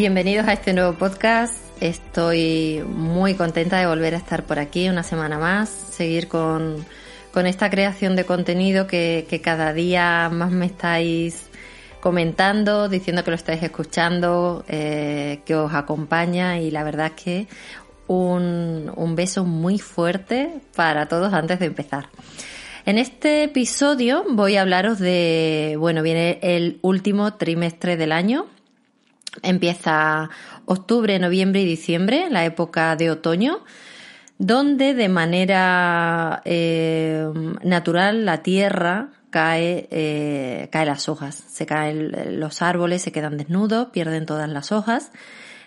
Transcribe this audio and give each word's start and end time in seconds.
Bienvenidos 0.00 0.48
a 0.48 0.54
este 0.54 0.72
nuevo 0.72 0.94
podcast. 0.94 1.54
Estoy 1.78 2.82
muy 2.88 3.34
contenta 3.34 3.78
de 3.78 3.86
volver 3.86 4.14
a 4.14 4.16
estar 4.16 4.44
por 4.44 4.58
aquí 4.58 4.88
una 4.88 5.02
semana 5.02 5.38
más, 5.38 5.68
seguir 5.68 6.26
con, 6.26 6.86
esta 7.44 7.68
creación 7.68 8.16
de 8.16 8.24
contenido 8.24 8.86
que, 8.86 9.40
cada 9.44 9.74
día 9.74 10.30
más 10.32 10.52
me 10.52 10.64
estáis 10.64 11.50
comentando, 12.00 12.88
diciendo 12.88 13.24
que 13.24 13.30
lo 13.30 13.36
estáis 13.36 13.62
escuchando, 13.62 14.64
eh, 14.68 15.42
que 15.44 15.54
os 15.54 15.74
acompaña 15.74 16.58
y 16.60 16.70
la 16.70 16.82
verdad 16.82 17.12
es 17.14 17.22
que 17.22 17.46
un, 18.06 18.90
un 18.96 19.14
beso 19.14 19.44
muy 19.44 19.78
fuerte 19.78 20.62
para 20.74 21.08
todos 21.08 21.34
antes 21.34 21.58
de 21.58 21.66
empezar. 21.66 22.08
En 22.86 22.96
este 22.96 23.42
episodio 23.42 24.24
voy 24.30 24.56
a 24.56 24.62
hablaros 24.62 24.98
de, 24.98 25.76
bueno, 25.78 26.02
viene 26.02 26.38
el 26.40 26.78
último 26.80 27.34
trimestre 27.34 27.98
del 27.98 28.12
año, 28.12 28.46
Empieza 29.42 30.30
octubre, 30.64 31.18
noviembre 31.18 31.60
y 31.62 31.64
diciembre, 31.64 32.28
la 32.30 32.44
época 32.44 32.96
de 32.96 33.10
otoño, 33.10 33.64
donde 34.38 34.94
de 34.94 35.08
manera 35.08 36.42
eh, 36.44 37.30
natural 37.62 38.24
la 38.24 38.42
tierra 38.42 39.10
cae, 39.30 39.88
eh, 39.90 40.68
cae 40.72 40.86
las 40.86 41.08
hojas, 41.08 41.34
se 41.34 41.66
caen 41.66 42.40
los 42.40 42.62
árboles, 42.62 43.02
se 43.02 43.12
quedan 43.12 43.36
desnudos, 43.36 43.88
pierden 43.90 44.26
todas 44.26 44.48
las 44.48 44.72
hojas 44.72 45.12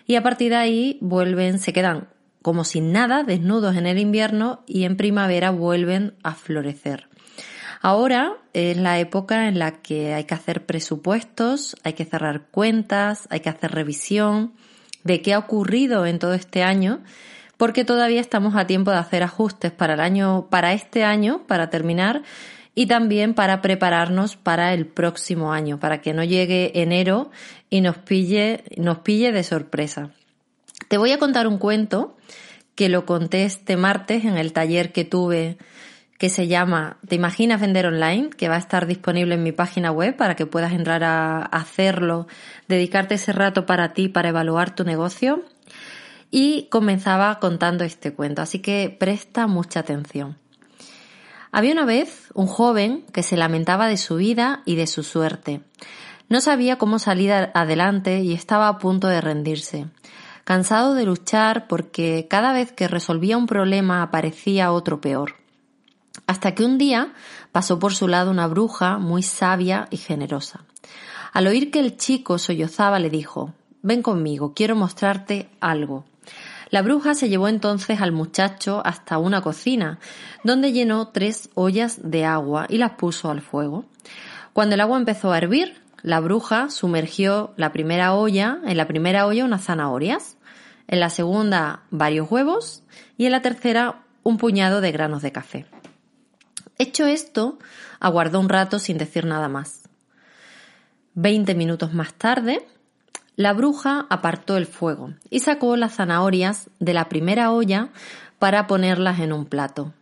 y 0.06 0.16
a 0.16 0.22
partir 0.22 0.50
de 0.50 0.56
ahí 0.56 0.98
vuelven, 1.00 1.58
se 1.58 1.72
quedan 1.72 2.08
como 2.42 2.64
sin 2.64 2.92
nada, 2.92 3.22
desnudos 3.22 3.74
en 3.76 3.86
el 3.86 3.98
invierno 3.98 4.62
y 4.66 4.84
en 4.84 4.98
primavera 4.98 5.50
vuelven 5.50 6.14
a 6.22 6.34
florecer. 6.34 7.08
Ahora 7.86 8.38
es 8.54 8.78
la 8.78 8.98
época 8.98 9.46
en 9.46 9.58
la 9.58 9.82
que 9.82 10.14
hay 10.14 10.24
que 10.24 10.32
hacer 10.32 10.64
presupuestos, 10.64 11.76
hay 11.84 11.92
que 11.92 12.06
cerrar 12.06 12.46
cuentas, 12.50 13.28
hay 13.28 13.40
que 13.40 13.50
hacer 13.50 13.72
revisión 13.72 14.54
de 15.02 15.20
qué 15.20 15.34
ha 15.34 15.38
ocurrido 15.38 16.06
en 16.06 16.18
todo 16.18 16.32
este 16.32 16.62
año, 16.62 17.02
porque 17.58 17.84
todavía 17.84 18.22
estamos 18.22 18.56
a 18.56 18.66
tiempo 18.66 18.90
de 18.90 18.96
hacer 18.96 19.22
ajustes 19.22 19.70
para 19.70 19.92
el 19.92 20.00
año, 20.00 20.46
para 20.48 20.72
este 20.72 21.04
año, 21.04 21.46
para 21.46 21.68
terminar, 21.68 22.22
y 22.74 22.86
también 22.86 23.34
para 23.34 23.60
prepararnos 23.60 24.36
para 24.36 24.72
el 24.72 24.86
próximo 24.86 25.52
año, 25.52 25.78
para 25.78 26.00
que 26.00 26.14
no 26.14 26.24
llegue 26.24 26.80
enero 26.80 27.30
y 27.68 27.82
nos 27.82 27.98
pille, 27.98 28.64
nos 28.78 29.00
pille 29.00 29.30
de 29.30 29.42
sorpresa. 29.42 30.08
Te 30.88 30.96
voy 30.96 31.12
a 31.12 31.18
contar 31.18 31.46
un 31.46 31.58
cuento 31.58 32.16
que 32.76 32.88
lo 32.88 33.04
conté 33.04 33.44
este 33.44 33.76
martes 33.76 34.24
en 34.24 34.38
el 34.38 34.54
taller 34.54 34.90
que 34.90 35.04
tuve 35.04 35.58
que 36.18 36.28
se 36.28 36.46
llama 36.46 36.98
Te 37.08 37.16
imaginas 37.16 37.60
vender 37.60 37.86
online, 37.86 38.30
que 38.30 38.48
va 38.48 38.54
a 38.54 38.58
estar 38.58 38.86
disponible 38.86 39.34
en 39.34 39.42
mi 39.42 39.52
página 39.52 39.90
web 39.90 40.16
para 40.16 40.36
que 40.36 40.46
puedas 40.46 40.72
entrar 40.72 41.02
a 41.04 41.42
hacerlo, 41.42 42.26
dedicarte 42.68 43.16
ese 43.16 43.32
rato 43.32 43.66
para 43.66 43.92
ti, 43.92 44.08
para 44.08 44.28
evaluar 44.28 44.74
tu 44.74 44.84
negocio. 44.84 45.42
Y 46.30 46.68
comenzaba 46.70 47.38
contando 47.38 47.84
este 47.84 48.12
cuento, 48.12 48.42
así 48.42 48.60
que 48.60 48.94
presta 48.98 49.46
mucha 49.46 49.80
atención. 49.80 50.36
Había 51.52 51.72
una 51.72 51.84
vez 51.84 52.30
un 52.34 52.46
joven 52.46 53.04
que 53.12 53.22
se 53.22 53.36
lamentaba 53.36 53.86
de 53.86 53.96
su 53.96 54.16
vida 54.16 54.62
y 54.64 54.74
de 54.74 54.88
su 54.88 55.04
suerte. 55.04 55.60
No 56.28 56.40
sabía 56.40 56.78
cómo 56.78 56.98
salir 56.98 57.32
adelante 57.32 58.20
y 58.20 58.32
estaba 58.32 58.66
a 58.66 58.78
punto 58.78 59.06
de 59.06 59.20
rendirse. 59.20 59.86
Cansado 60.42 60.94
de 60.94 61.04
luchar 61.04 61.68
porque 61.68 62.26
cada 62.28 62.52
vez 62.52 62.72
que 62.72 62.88
resolvía 62.88 63.36
un 63.36 63.46
problema 63.46 64.02
aparecía 64.02 64.72
otro 64.72 65.00
peor 65.00 65.43
hasta 66.26 66.54
que 66.54 66.64
un 66.64 66.78
día 66.78 67.12
pasó 67.52 67.78
por 67.78 67.94
su 67.94 68.08
lado 68.08 68.30
una 68.30 68.46
bruja 68.46 68.98
muy 68.98 69.22
sabia 69.22 69.88
y 69.90 69.96
generosa. 69.96 70.64
Al 71.32 71.46
oír 71.46 71.70
que 71.70 71.80
el 71.80 71.96
chico 71.96 72.38
sollozaba 72.38 72.98
le 72.98 73.10
dijo 73.10 73.52
Ven 73.82 74.02
conmigo, 74.02 74.54
quiero 74.54 74.76
mostrarte 74.76 75.50
algo. 75.60 76.04
La 76.70 76.80
bruja 76.80 77.14
se 77.14 77.28
llevó 77.28 77.48
entonces 77.48 78.00
al 78.00 78.12
muchacho 78.12 78.80
hasta 78.84 79.18
una 79.18 79.42
cocina, 79.42 79.98
donde 80.42 80.72
llenó 80.72 81.08
tres 81.08 81.50
ollas 81.54 82.00
de 82.02 82.24
agua 82.24 82.66
y 82.68 82.78
las 82.78 82.92
puso 82.92 83.30
al 83.30 83.42
fuego. 83.42 83.84
Cuando 84.54 84.74
el 84.74 84.80
agua 84.80 84.96
empezó 84.96 85.32
a 85.32 85.38
hervir, 85.38 85.80
la 86.02 86.20
bruja 86.20 86.70
sumergió 86.70 87.52
la 87.56 87.72
primera 87.72 88.14
olla, 88.14 88.58
en 88.64 88.76
la 88.76 88.86
primera 88.86 89.26
olla 89.26 89.44
unas 89.44 89.64
zanahorias, 89.64 90.36
en 90.88 91.00
la 91.00 91.10
segunda 91.10 91.82
varios 91.90 92.30
huevos 92.30 92.82
y 93.16 93.26
en 93.26 93.32
la 93.32 93.42
tercera 93.42 94.02
un 94.22 94.38
puñado 94.38 94.80
de 94.80 94.92
granos 94.92 95.22
de 95.22 95.32
café. 95.32 95.66
Hecho 96.78 97.06
esto, 97.06 97.58
aguardó 98.00 98.40
un 98.40 98.48
rato 98.48 98.78
sin 98.78 98.98
decir 98.98 99.24
nada 99.26 99.48
más. 99.48 99.82
Veinte 101.14 101.54
minutos 101.54 101.94
más 101.94 102.14
tarde, 102.14 102.66
la 103.36 103.52
bruja 103.52 104.06
apartó 104.10 104.56
el 104.56 104.66
fuego 104.66 105.14
y 105.30 105.40
sacó 105.40 105.76
las 105.76 105.94
zanahorias 105.94 106.70
de 106.78 106.94
la 106.94 107.08
primera 107.08 107.52
olla 107.52 107.90
para 108.38 108.66
ponerlas 108.66 109.20
en 109.20 109.32
un 109.32 109.46
plato. 109.46 109.92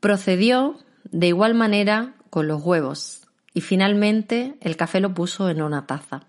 Procedió 0.00 0.78
de 1.04 1.28
igual 1.28 1.54
manera 1.54 2.14
con 2.30 2.46
los 2.46 2.62
huevos 2.62 3.26
y 3.54 3.62
finalmente 3.62 4.56
el 4.60 4.76
café 4.76 5.00
lo 5.00 5.14
puso 5.14 5.48
en 5.48 5.62
una 5.62 5.86
taza. 5.86 6.22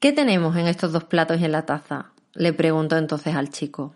¿Qué 0.00 0.12
tenemos 0.12 0.56
en 0.56 0.66
estos 0.66 0.92
dos 0.92 1.04
platos 1.04 1.40
y 1.40 1.44
en 1.44 1.52
la 1.52 1.66
taza? 1.66 2.12
le 2.34 2.52
preguntó 2.52 2.96
entonces 2.96 3.34
al 3.34 3.50
chico. 3.50 3.94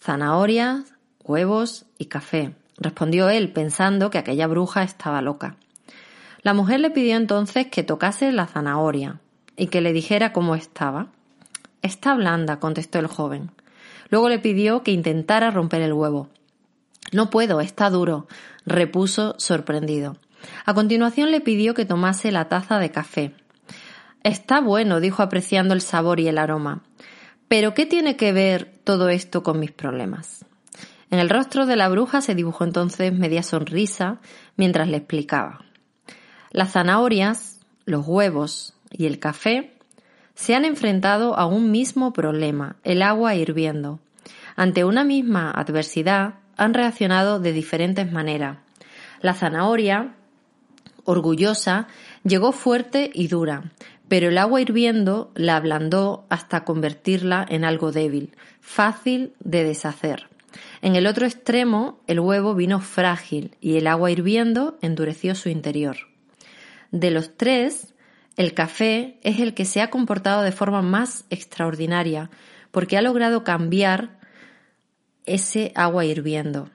Zanahorias, 0.00 0.94
huevos 1.24 1.84
y 1.98 2.06
café, 2.06 2.54
respondió 2.78 3.28
él, 3.28 3.52
pensando 3.52 4.10
que 4.10 4.18
aquella 4.18 4.46
bruja 4.46 4.82
estaba 4.82 5.22
loca. 5.22 5.56
La 6.42 6.54
mujer 6.54 6.80
le 6.80 6.90
pidió 6.90 7.16
entonces 7.16 7.66
que 7.66 7.82
tocase 7.82 8.30
la 8.32 8.46
zanahoria 8.46 9.20
y 9.56 9.66
que 9.66 9.80
le 9.80 9.92
dijera 9.92 10.32
cómo 10.32 10.54
estaba. 10.54 11.08
Está 11.82 12.14
blanda, 12.14 12.60
contestó 12.60 12.98
el 12.98 13.06
joven. 13.06 13.50
Luego 14.10 14.28
le 14.28 14.38
pidió 14.38 14.82
que 14.82 14.92
intentara 14.92 15.50
romper 15.50 15.82
el 15.82 15.92
huevo. 15.92 16.28
No 17.12 17.30
puedo, 17.30 17.60
está 17.60 17.90
duro, 17.90 18.26
repuso 18.64 19.34
sorprendido. 19.38 20.16
A 20.64 20.74
continuación 20.74 21.30
le 21.30 21.40
pidió 21.40 21.74
que 21.74 21.84
tomase 21.84 22.30
la 22.30 22.48
taza 22.48 22.78
de 22.78 22.90
café. 22.90 23.34
Está 24.22 24.60
bueno, 24.60 25.00
dijo 25.00 25.22
apreciando 25.22 25.74
el 25.74 25.80
sabor 25.80 26.20
y 26.20 26.28
el 26.28 26.38
aroma. 26.38 26.82
Pero 27.48 27.74
¿qué 27.74 27.86
tiene 27.86 28.16
que 28.16 28.32
ver 28.32 28.72
todo 28.84 29.08
esto 29.08 29.42
con 29.42 29.60
mis 29.60 29.70
problemas? 29.70 30.44
En 31.10 31.18
el 31.18 31.30
rostro 31.30 31.66
de 31.66 31.76
la 31.76 31.88
bruja 31.88 32.20
se 32.20 32.34
dibujó 32.34 32.64
entonces 32.64 33.12
media 33.12 33.42
sonrisa 33.42 34.18
mientras 34.56 34.88
le 34.88 34.96
explicaba. 34.96 35.64
Las 36.50 36.72
zanahorias, 36.72 37.60
los 37.84 38.06
huevos 38.06 38.74
y 38.90 39.06
el 39.06 39.18
café 39.18 39.72
se 40.34 40.54
han 40.54 40.64
enfrentado 40.64 41.36
a 41.36 41.46
un 41.46 41.70
mismo 41.70 42.12
problema, 42.12 42.76
el 42.82 43.02
agua 43.02 43.34
hirviendo. 43.34 44.00
Ante 44.56 44.84
una 44.84 45.04
misma 45.04 45.50
adversidad 45.50 46.34
han 46.56 46.74
reaccionado 46.74 47.40
de 47.40 47.52
diferentes 47.52 48.10
maneras. 48.10 48.58
La 49.20 49.34
zanahoria, 49.34 50.14
orgullosa, 51.04 51.88
llegó 52.24 52.52
fuerte 52.52 53.10
y 53.14 53.28
dura, 53.28 53.72
pero 54.08 54.28
el 54.28 54.38
agua 54.38 54.60
hirviendo 54.60 55.30
la 55.34 55.56
ablandó 55.56 56.26
hasta 56.28 56.64
convertirla 56.64 57.46
en 57.48 57.64
algo 57.64 57.92
débil, 57.92 58.34
fácil 58.60 59.32
de 59.40 59.64
deshacer. 59.64 60.28
En 60.82 60.96
el 60.96 61.06
otro 61.06 61.26
extremo, 61.26 62.00
el 62.06 62.20
huevo 62.20 62.54
vino 62.54 62.80
frágil 62.80 63.56
y 63.60 63.76
el 63.76 63.86
agua 63.86 64.10
hirviendo 64.10 64.78
endureció 64.82 65.34
su 65.34 65.48
interior. 65.48 65.96
De 66.90 67.10
los 67.10 67.36
tres, 67.36 67.94
el 68.36 68.54
café 68.54 69.18
es 69.22 69.40
el 69.40 69.54
que 69.54 69.64
se 69.64 69.80
ha 69.80 69.90
comportado 69.90 70.42
de 70.42 70.52
forma 70.52 70.82
más 70.82 71.24
extraordinaria 71.30 72.30
porque 72.70 72.96
ha 72.96 73.02
logrado 73.02 73.44
cambiar 73.44 74.18
ese 75.24 75.72
agua 75.74 76.04
hirviendo. 76.04 76.70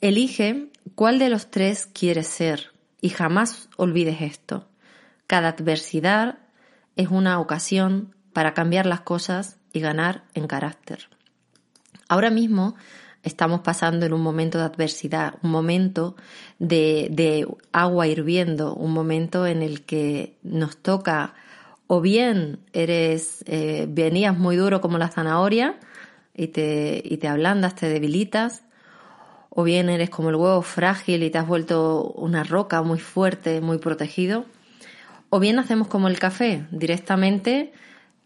Elige 0.00 0.70
cuál 0.94 1.18
de 1.18 1.28
los 1.28 1.50
tres 1.50 1.86
quieres 1.86 2.26
ser 2.26 2.72
y 3.00 3.10
jamás 3.10 3.68
olvides 3.76 4.22
esto. 4.22 4.68
Cada 5.26 5.48
adversidad 5.48 6.38
es 6.96 7.08
una 7.08 7.40
ocasión 7.40 8.14
para 8.32 8.54
cambiar 8.54 8.86
las 8.86 9.00
cosas 9.00 9.58
y 9.72 9.80
ganar 9.80 10.24
en 10.34 10.46
carácter. 10.46 11.08
Ahora 12.08 12.30
mismo 12.30 12.76
estamos 13.22 13.60
pasando 13.60 14.06
en 14.06 14.12
un 14.12 14.22
momento 14.22 14.58
de 14.58 14.64
adversidad, 14.64 15.34
un 15.42 15.50
momento 15.50 16.16
de, 16.58 17.46
agua 17.72 18.06
hirviendo, 18.06 18.74
un 18.74 18.92
momento 18.92 19.46
en 19.46 19.62
el 19.62 19.82
que 19.82 20.36
nos 20.42 20.76
toca 20.76 21.34
o 21.86 22.00
bien 22.00 22.60
eres, 22.72 23.44
eh, 23.46 23.86
venías 23.88 24.38
muy 24.38 24.56
duro 24.56 24.80
como 24.80 24.96
la 24.96 25.08
zanahoria 25.08 25.78
y 26.34 26.48
te, 26.48 27.02
y 27.04 27.16
te 27.16 27.28
ablandas, 27.28 27.74
te 27.74 27.88
debilitas, 27.88 28.62
o 29.50 29.64
bien 29.64 29.88
eres 29.88 30.08
como 30.08 30.30
el 30.30 30.36
huevo 30.36 30.62
frágil 30.62 31.24
y 31.24 31.30
te 31.30 31.38
has 31.38 31.46
vuelto 31.46 32.12
una 32.16 32.44
roca 32.44 32.82
muy 32.82 33.00
fuerte, 33.00 33.60
muy 33.60 33.78
protegido, 33.78 34.46
o 35.28 35.40
bien 35.40 35.58
hacemos 35.58 35.88
como 35.88 36.08
el 36.08 36.18
café, 36.18 36.66
directamente 36.70 37.72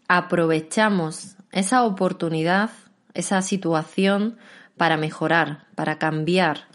aprovechamos 0.07 1.35
esa 1.51 1.83
oportunidad, 1.83 2.69
esa 3.13 3.41
situación 3.41 4.37
para 4.77 4.97
mejorar, 4.97 5.65
para 5.75 5.97
cambiar. 5.97 6.65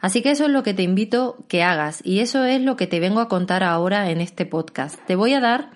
Así 0.00 0.22
que 0.22 0.30
eso 0.30 0.44
es 0.44 0.50
lo 0.50 0.62
que 0.62 0.74
te 0.74 0.82
invito 0.82 1.44
que 1.48 1.62
hagas 1.62 2.00
y 2.04 2.20
eso 2.20 2.44
es 2.44 2.60
lo 2.60 2.76
que 2.76 2.86
te 2.86 3.00
vengo 3.00 3.20
a 3.20 3.28
contar 3.28 3.64
ahora 3.64 4.10
en 4.10 4.20
este 4.20 4.46
podcast. 4.46 4.98
Te 5.06 5.16
voy 5.16 5.34
a 5.34 5.40
dar 5.40 5.70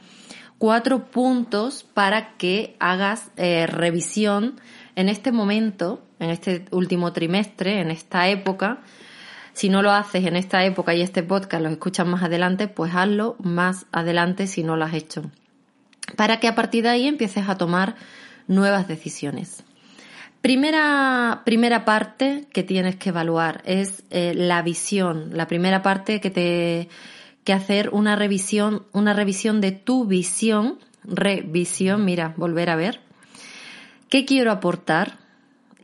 cuatro 0.59 1.07
puntos 1.07 1.83
para 1.83 2.37
que 2.37 2.77
hagas 2.79 3.31
eh, 3.37 3.67
revisión 3.67 4.61
en 4.95 5.09
este 5.09 5.33
momento, 5.33 6.05
en 6.21 6.31
este 6.31 6.67
último 6.71 7.13
trimestre, 7.13 7.81
en 7.81 7.91
esta 7.91 8.29
época. 8.29 8.79
Si 9.55 9.69
no 9.69 9.83
lo 9.83 9.91
haces 9.91 10.25
en 10.25 10.37
esta 10.37 10.65
época 10.65 10.95
y 10.95 11.03
este 11.03 11.25
podcast 11.25 11.63
lo 11.63 11.69
escuchas 11.69 12.07
más 12.07 12.23
adelante, 12.23 12.69
pues 12.69 12.95
hazlo 12.95 13.35
más 13.41 13.87
adelante 13.91 14.47
si 14.47 14.63
no 14.63 14.77
lo 14.77 14.85
has 14.85 14.95
hecho. 14.95 15.31
Para 16.17 16.39
que 16.39 16.47
a 16.47 16.55
partir 16.55 16.85
de 16.85 16.91
ahí 16.91 17.09
empieces 17.09 17.49
a 17.49 17.59
tomar 17.59 17.97
nuevas 18.47 18.87
decisiones. 18.87 19.65
Primera, 20.43 21.43
primera 21.45 21.85
parte 21.85 22.49
que 22.53 22.65
tienes 22.65 22.97
que 22.97 23.11
evaluar 23.11 23.63
es 23.65 24.03
eh, 24.11 24.35
la 24.35 24.61
visión. 24.63 25.31
La 25.33 25.47
primera 25.47 25.83
parte 25.83 26.21
que 26.21 26.31
te 26.31 26.89
que 27.45 27.53
hacer 27.53 27.91
una 27.91 28.17
revisión, 28.17 28.85
una 28.93 29.15
revisión 29.15 29.61
de 29.61 29.73
tu 29.73 30.05
visión, 30.05 30.79
revisión, 31.05 32.05
mira, 32.05 32.35
volver 32.37 32.71
a 32.71 32.77
ver, 32.77 33.01
qué 34.09 34.25
quiero 34.25 34.53
aportar 34.53 35.19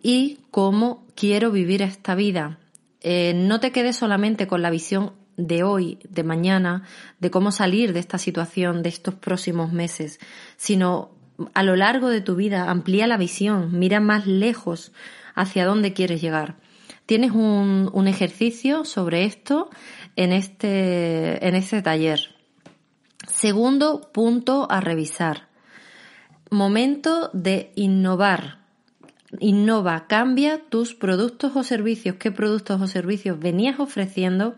y 0.03 0.39
cómo 0.51 1.05
quiero 1.15 1.51
vivir 1.51 1.83
esta 1.83 2.15
vida. 2.15 2.59
Eh, 3.01 3.35
no 3.35 3.61
te 3.61 3.73
quedes 3.73 3.97
solamente 3.97 4.47
con 4.47 4.63
la 4.63 4.71
visión 4.71 5.13
de 5.37 5.63
hoy, 5.63 5.99
de 6.09 6.25
mañana, 6.25 6.83
de 7.21 7.31
cómo 7.31 7.53
salir 7.53 7.93
de 7.93 8.01
esta 8.01 8.19
situación, 8.19 8.83
de 8.83 8.89
estos 8.89 9.15
próximos 9.15 9.73
meses, 9.73 10.19
sino 10.57 11.11
a 11.55 11.63
lo 11.63 11.77
largo 11.77 12.09
de 12.09 12.21
tu 12.21 12.35
vida 12.35 12.71
amplía 12.71 13.07
la 13.07 13.17
visión, 13.17 13.79
mira 13.79 14.01
más 14.01 14.27
lejos 14.27 14.93
hacia 15.35 15.65
dónde 15.65 15.93
quieres 15.93 16.21
llegar. 16.21 16.57
Tienes 17.07 17.31
un, 17.33 17.91
un 17.93 18.09
ejercicio 18.09 18.85
sobre 18.85 19.25
esto 19.25 19.71
en 20.17 20.33
este, 20.33 21.47
en 21.47 21.55
este 21.55 21.81
taller. 21.81 22.35
Segundo 23.33 24.11
punto 24.13 24.67
a 24.71 24.81
revisar. 24.81 25.49
Momento 26.51 27.31
de 27.33 27.73
innovar. 27.77 28.59
Innova, 29.41 30.07
cambia 30.07 30.63
tus 30.69 30.95
productos 30.95 31.55
o 31.55 31.63
servicios. 31.63 32.17
¿Qué 32.17 32.33
productos 32.33 32.81
o 32.81 32.87
servicios 32.87 33.39
venías 33.39 33.79
ofreciendo 33.79 34.57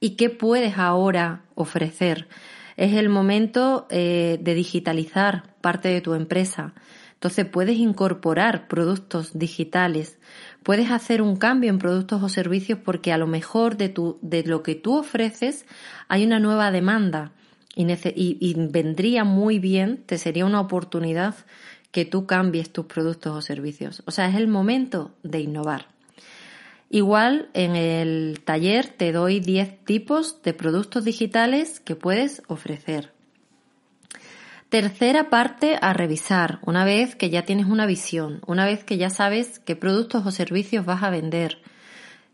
y 0.00 0.10
qué 0.16 0.28
puedes 0.30 0.76
ahora 0.76 1.42
ofrecer? 1.54 2.28
Es 2.76 2.94
el 2.94 3.08
momento 3.08 3.86
eh, 3.90 4.38
de 4.40 4.54
digitalizar 4.54 5.54
parte 5.60 5.88
de 5.88 6.00
tu 6.00 6.14
empresa. 6.14 6.74
Entonces 7.14 7.46
puedes 7.46 7.78
incorporar 7.78 8.68
productos 8.68 9.38
digitales, 9.38 10.18
puedes 10.62 10.90
hacer 10.90 11.22
un 11.22 11.36
cambio 11.36 11.70
en 11.70 11.78
productos 11.78 12.22
o 12.22 12.28
servicios 12.28 12.78
porque 12.84 13.12
a 13.12 13.18
lo 13.18 13.26
mejor 13.26 13.78
de, 13.78 13.88
tu, 13.88 14.18
de 14.20 14.42
lo 14.42 14.62
que 14.62 14.74
tú 14.74 14.98
ofreces 14.98 15.64
hay 16.08 16.24
una 16.26 16.38
nueva 16.38 16.70
demanda 16.70 17.32
y, 17.76 17.86
y 18.14 18.54
vendría 18.68 19.24
muy 19.24 19.58
bien, 19.58 20.02
te 20.04 20.18
sería 20.18 20.44
una 20.44 20.60
oportunidad 20.60 21.34
que 21.92 22.04
tú 22.04 22.26
cambies 22.26 22.72
tus 22.72 22.86
productos 22.86 23.36
o 23.36 23.40
servicios. 23.40 24.02
O 24.04 24.10
sea, 24.10 24.28
es 24.28 24.34
el 24.34 24.48
momento 24.48 25.14
de 25.22 25.40
innovar. 25.40 25.93
Igual 26.94 27.48
en 27.54 27.74
el 27.74 28.40
taller 28.44 28.86
te 28.86 29.10
doy 29.10 29.40
10 29.40 29.84
tipos 29.84 30.40
de 30.42 30.54
productos 30.54 31.04
digitales 31.04 31.80
que 31.80 31.96
puedes 31.96 32.44
ofrecer. 32.46 33.10
Tercera 34.68 35.28
parte 35.28 35.76
a 35.82 35.92
revisar, 35.92 36.60
una 36.62 36.84
vez 36.84 37.16
que 37.16 37.30
ya 37.30 37.42
tienes 37.42 37.66
una 37.66 37.86
visión, 37.86 38.42
una 38.46 38.64
vez 38.64 38.84
que 38.84 38.96
ya 38.96 39.10
sabes 39.10 39.58
qué 39.58 39.74
productos 39.74 40.24
o 40.24 40.30
servicios 40.30 40.86
vas 40.86 41.02
a 41.02 41.10
vender. 41.10 41.58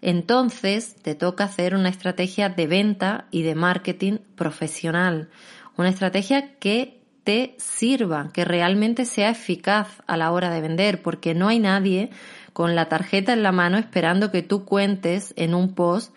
Entonces 0.03 0.95
te 0.97 1.15
toca 1.15 1.45
hacer 1.45 1.75
una 1.75 1.89
estrategia 1.89 2.51
de 2.51 2.67
venta 2.67 3.29
y 3.31 3.45
de 3.45 3.55
marketing 3.55 4.19
profesional, 4.35 5.31
una 5.79 5.89
estrategia 5.89 6.57
que 6.57 7.01
te 7.25 7.55
sirva, 7.59 8.31
que 8.35 8.45
realmente 8.45 9.07
sea 9.07 9.31
eficaz 9.31 10.03
a 10.07 10.19
la 10.19 10.33
hora 10.33 10.51
de 10.51 10.61
vender, 10.61 11.01
porque 11.01 11.35
no 11.35 11.49
hay 11.49 11.59
nadie 11.59 12.11
con 12.53 12.75
la 12.75 12.89
tarjeta 12.89 13.33
en 13.33 13.43
la 13.43 13.53
mano 13.53 13.79
esperando 13.79 14.31
que 14.31 14.43
tú 14.43 14.65
cuentes 14.65 15.33
en 15.37 15.55
un 15.55 15.75
post 15.75 16.15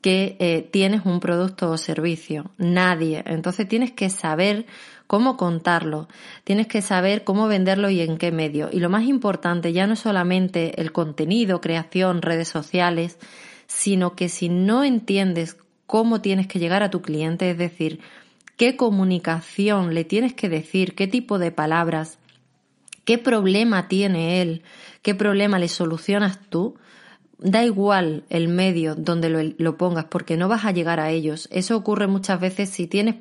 que 0.00 0.36
eh, 0.38 0.68
tienes 0.70 1.04
un 1.04 1.20
producto 1.20 1.70
o 1.70 1.78
servicio. 1.78 2.50
Nadie. 2.58 3.24
Entonces 3.26 3.66
tienes 3.66 3.92
que 3.92 4.08
saber 4.10 4.66
cómo 5.06 5.36
contarlo, 5.36 6.08
tienes 6.44 6.66
que 6.66 6.82
saber 6.82 7.24
cómo 7.24 7.48
venderlo 7.48 7.90
y 7.90 8.00
en 8.00 8.18
qué 8.18 8.32
medio. 8.32 8.68
Y 8.72 8.80
lo 8.80 8.90
más 8.90 9.04
importante 9.04 9.72
ya 9.72 9.86
no 9.86 9.94
es 9.94 10.00
solamente 10.00 10.80
el 10.80 10.92
contenido, 10.92 11.60
creación, 11.60 12.22
redes 12.22 12.48
sociales, 12.48 13.18
sino 13.66 14.14
que 14.14 14.28
si 14.28 14.48
no 14.48 14.84
entiendes 14.84 15.56
cómo 15.86 16.20
tienes 16.20 16.46
que 16.46 16.58
llegar 16.58 16.82
a 16.82 16.90
tu 16.90 17.02
cliente, 17.02 17.50
es 17.50 17.58
decir, 17.58 18.00
qué 18.56 18.76
comunicación 18.76 19.94
le 19.94 20.04
tienes 20.04 20.34
que 20.34 20.48
decir, 20.48 20.94
qué 20.94 21.06
tipo 21.06 21.38
de 21.38 21.52
palabras, 21.52 22.18
qué 23.06 23.16
problema 23.16 23.88
tiene 23.88 24.42
él, 24.42 24.62
qué 25.00 25.14
problema 25.14 25.58
le 25.58 25.68
solucionas 25.68 26.38
tú, 26.50 26.76
da 27.38 27.64
igual 27.64 28.24
el 28.28 28.48
medio 28.48 28.94
donde 28.94 29.54
lo, 29.56 29.76
pongas 29.78 30.06
porque 30.06 30.36
no 30.36 30.48
vas 30.48 30.66
a 30.66 30.72
llegar 30.72 31.00
a 31.00 31.10
ellos. 31.10 31.48
Eso 31.50 31.76
ocurre 31.76 32.08
muchas 32.08 32.40
veces 32.40 32.68
si 32.68 32.86
tienes 32.86 33.16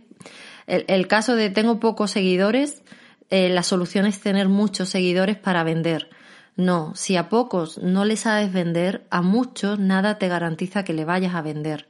el, 0.67 1.07
caso 1.07 1.35
de 1.35 1.49
tengo 1.51 1.79
pocos 1.79 2.11
seguidores, 2.11 2.81
eh, 3.29 3.49
la 3.49 3.63
solución 3.63 4.05
es 4.05 4.19
tener 4.19 4.49
muchos 4.49 4.89
seguidores 4.89 5.37
para 5.37 5.63
vender. 5.63 6.09
No, 6.57 6.93
si 6.95 7.17
a 7.17 7.29
pocos 7.29 7.77
no 7.77 8.05
les 8.05 8.21
sabes 8.21 8.51
vender, 8.51 9.05
a 9.11 9.21
muchos 9.21 9.77
nada 9.77 10.17
te 10.17 10.27
garantiza 10.27 10.83
que 10.83 10.93
le 10.93 11.05
vayas 11.05 11.35
a 11.35 11.41
vender. 11.41 11.87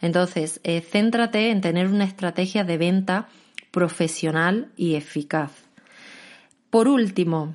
Entonces, 0.00 0.60
eh, 0.64 0.80
céntrate 0.80 1.50
en 1.50 1.60
tener 1.60 1.88
una 1.88 2.04
estrategia 2.04 2.64
de 2.64 2.78
venta 2.78 3.28
profesional 3.70 4.70
y 4.76 4.94
eficaz. 4.94 5.63
Por 6.74 6.88
último, 6.88 7.54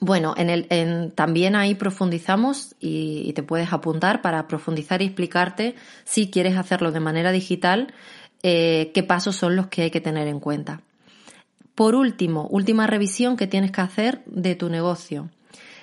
bueno, 0.00 0.34
en 0.36 0.50
el, 0.50 1.12
también 1.14 1.54
ahí 1.54 1.76
profundizamos 1.76 2.74
y, 2.80 3.32
te 3.34 3.44
puedes 3.44 3.72
apuntar 3.72 4.22
para 4.22 4.48
profundizar 4.48 5.02
y 5.02 5.04
explicarte 5.04 5.76
si 6.02 6.32
quieres 6.32 6.56
hacerlo 6.56 6.90
de 6.90 6.98
manera 6.98 7.30
digital, 7.30 7.94
eh, 8.42 8.90
qué 8.92 9.04
pasos 9.04 9.36
son 9.36 9.54
los 9.54 9.68
que 9.68 9.82
hay 9.82 9.92
que 9.92 10.00
tener 10.00 10.26
en 10.26 10.40
cuenta. 10.40 10.80
Por 11.76 11.94
último, 11.94 12.48
última 12.50 12.88
revisión 12.88 13.36
que 13.36 13.46
tienes 13.46 13.70
que 13.70 13.82
hacer 13.82 14.24
de 14.26 14.56
tu 14.56 14.68
negocio 14.68 15.30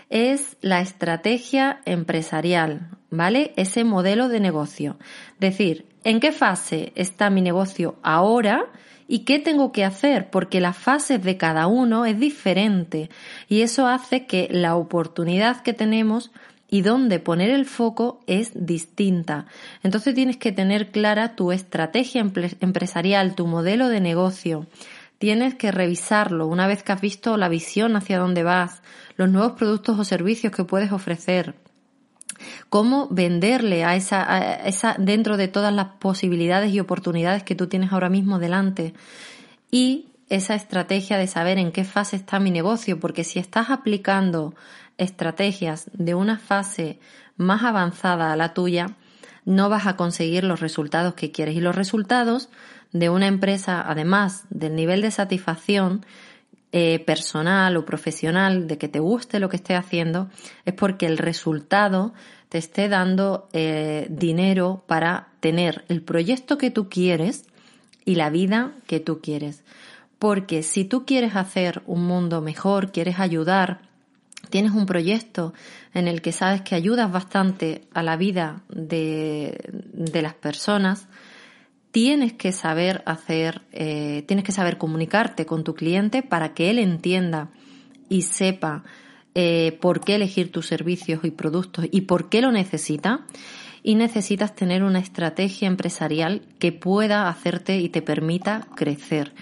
es 0.10 0.58
la 0.60 0.82
estrategia 0.82 1.80
empresarial, 1.86 2.90
¿vale? 3.12 3.54
Ese 3.56 3.86
modelo 3.86 4.28
de 4.28 4.42
negocio. 4.42 4.98
Decir, 5.40 5.86
¿en 6.04 6.20
qué 6.20 6.34
fase 6.34 6.92
está 6.96 7.30
mi 7.30 7.42
negocio 7.42 7.96
ahora? 8.04 8.66
Y 9.12 9.26
qué 9.26 9.40
tengo 9.40 9.74
que 9.74 9.84
hacer, 9.84 10.30
porque 10.30 10.62
las 10.62 10.78
fases 10.78 11.22
de 11.22 11.36
cada 11.36 11.68
uno 11.68 12.06
es 12.06 12.18
diferente 12.18 13.10
y 13.50 13.60
eso 13.60 13.86
hace 13.86 14.26
que 14.26 14.48
la 14.50 14.78
oportunidad 14.78 15.64
que 15.64 15.74
tenemos 15.74 16.32
y 16.70 16.82
dónde 16.82 17.20
poner 17.20 17.50
el 17.50 17.66
foco 17.66 18.22
es 18.26 18.52
distinta. 18.56 19.48
Entonces 19.84 20.16
tienes 20.16 20.38
que 20.38 20.54
tener 20.54 20.92
clara 20.92 21.36
tu 21.36 21.52
estrategia 21.52 22.22
empresarial, 22.22 23.36
tu 23.36 23.48
modelo 23.48 23.90
de 23.90 24.00
negocio. 24.00 24.66
Tienes 25.18 25.56
que 25.56 25.74
revisarlo 25.74 26.48
una 26.48 26.66
vez 26.66 26.82
que 26.82 26.94
has 26.94 27.02
visto 27.02 27.36
la 27.36 27.50
visión 27.50 27.98
hacia 27.98 28.18
dónde 28.18 28.44
vas, 28.44 28.82
los 29.18 29.30
nuevos 29.30 29.58
productos 29.58 30.00
o 30.00 30.06
servicios 30.06 30.56
que 30.56 30.64
puedes 30.64 30.94
ofrecer, 30.94 31.56
cómo 32.70 33.08
venderle 33.10 33.84
a 33.84 33.96
esa, 33.96 34.58
esa, 34.66 34.96
dentro 34.98 35.38
de 35.38 35.48
todas 35.48 35.74
las 35.74 35.88
posibilidades 36.00 36.74
y 36.74 36.80
oportunidades 36.80 37.44
que 37.44 37.56
tú 37.56 37.68
tienes 37.68 37.92
ahora 37.92 38.10
mismo 38.10 38.40
delante. 38.40 38.94
Y 39.70 40.08
esa 40.30 40.56
estrategia 40.56 41.18
de 41.18 41.28
saber 41.28 41.58
en 41.58 41.72
qué 41.72 41.84
fase 41.84 42.16
está 42.16 42.40
mi 42.40 42.52
negocio, 42.52 43.00
porque 43.00 43.24
si 43.24 43.40
estás 43.40 43.70
aplicando 43.70 44.56
estrategias 44.98 45.90
de 45.94 46.16
una 46.16 46.40
fase 46.40 47.00
más 47.36 47.64
avanzada 47.64 48.32
a 48.32 48.36
la 48.36 48.54
tuya, 48.54 48.96
no 49.46 49.70
vas 49.70 49.88
a 49.88 49.96
conseguir 49.96 50.44
los 50.44 50.60
resultados 50.60 51.16
que 51.16 51.32
quieres. 51.32 51.56
Y 51.56 51.62
los 51.62 51.76
resultados 51.76 52.50
de 52.94 53.10
una 53.10 53.28
empresa, 53.28 53.84
además 53.86 54.46
del 54.50 54.76
nivel 54.76 55.02
de 55.02 55.12
satisfacción, 55.12 56.06
eh, 56.74 57.00
personal 57.00 57.76
o 57.76 57.86
profesional, 57.86 58.68
de 58.68 58.78
que 58.78 58.88
te 58.88 59.00
guste 59.00 59.40
lo 59.40 59.50
que 59.50 59.58
esté 59.58 59.76
haciendo, 59.76 60.30
es 60.66 60.74
porque 60.74 61.06
el 61.06 61.18
resultado 61.18 62.14
te 62.50 62.58
esté 62.58 62.88
dando 62.88 63.50
eh, 63.54 64.08
dinero 64.10 64.84
para 64.88 65.28
tener 65.40 65.84
el 65.90 66.02
proyecto 66.02 66.58
que 66.58 66.72
tú 66.72 66.88
quieres 66.90 67.46
y 68.06 68.16
la 68.16 68.30
vida 68.30 68.72
que 68.88 69.00
tú 69.00 69.20
quieres. 69.22 69.64
porque 70.20 70.62
si 70.62 70.86
tú 70.86 71.04
quieres 71.04 71.36
hacer 71.36 71.82
un 71.88 72.06
mundo 72.06 72.42
mejor, 72.42 72.92
quieres 72.92 73.20
ayudar, 73.20 73.82
tienes 74.52 74.72
un 74.72 74.86
proyecto 74.86 75.54
en 75.96 76.08
el 76.08 76.22
que 76.22 76.32
sabes 76.32 76.62
que 76.62 76.76
ayudas 76.76 77.12
bastante 77.12 77.88
a 77.92 78.04
la 78.04 78.18
vida 78.18 78.62
de, 78.70 79.58
de 79.94 80.22
las 80.22 80.36
personas, 80.36 81.08
tienes 81.92 82.34
que 82.34 82.52
saber 82.52 83.04
hacer, 83.06 83.62
eh, 83.72 84.24
tienes 84.28 84.46
que 84.46 84.52
saber 84.52 84.78
comunicarte 84.78 85.46
con 85.46 85.64
tu 85.64 85.76
cliente 85.76 86.24
para 86.24 86.54
que 86.54 86.70
él 86.70 86.80
entienda 86.80 87.50
y 88.10 88.24
sepa 88.24 88.84
eh, 89.36 89.78
por 89.82 90.02
qué 90.02 90.16
elegir 90.16 90.52
tus 90.52 90.68
servicios 90.68 91.24
y 91.24 91.32
productos 91.32 91.86
y 91.92 92.02
por 92.02 92.30
qué 92.30 92.42
lo 92.42 92.52
necesita. 92.52 93.26
Y 93.84 93.96
necesitas 93.96 94.54
tener 94.54 94.84
una 94.84 95.00
estrategia 95.00 95.68
empresarial 95.68 96.44
que 96.60 96.72
pueda 96.72 97.28
hacerte 97.28 97.80
y 97.80 97.90
te 97.90 98.04
permita 98.04 98.68
crecer 98.76 99.34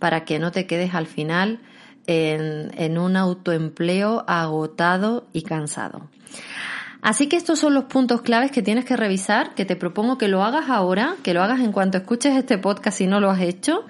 para 0.00 0.24
que 0.24 0.40
no 0.40 0.50
te 0.50 0.66
quedes 0.66 0.94
al 0.94 1.06
final 1.06 1.60
en, 2.08 2.72
en 2.76 2.98
un 2.98 3.16
autoempleo 3.16 4.24
agotado 4.26 5.28
y 5.32 5.42
cansado. 5.42 6.10
Así 7.04 7.26
que 7.26 7.36
estos 7.36 7.58
son 7.58 7.74
los 7.74 7.84
puntos 7.84 8.22
claves 8.22 8.50
que 8.50 8.62
tienes 8.62 8.86
que 8.86 8.96
revisar, 8.96 9.54
que 9.54 9.66
te 9.66 9.76
propongo 9.76 10.16
que 10.16 10.26
lo 10.26 10.42
hagas 10.42 10.70
ahora, 10.70 11.16
que 11.22 11.34
lo 11.34 11.42
hagas 11.42 11.60
en 11.60 11.70
cuanto 11.70 11.98
escuches 11.98 12.34
este 12.34 12.56
podcast 12.56 12.96
si 12.96 13.06
no 13.06 13.20
lo 13.20 13.28
has 13.30 13.42
hecho. 13.42 13.84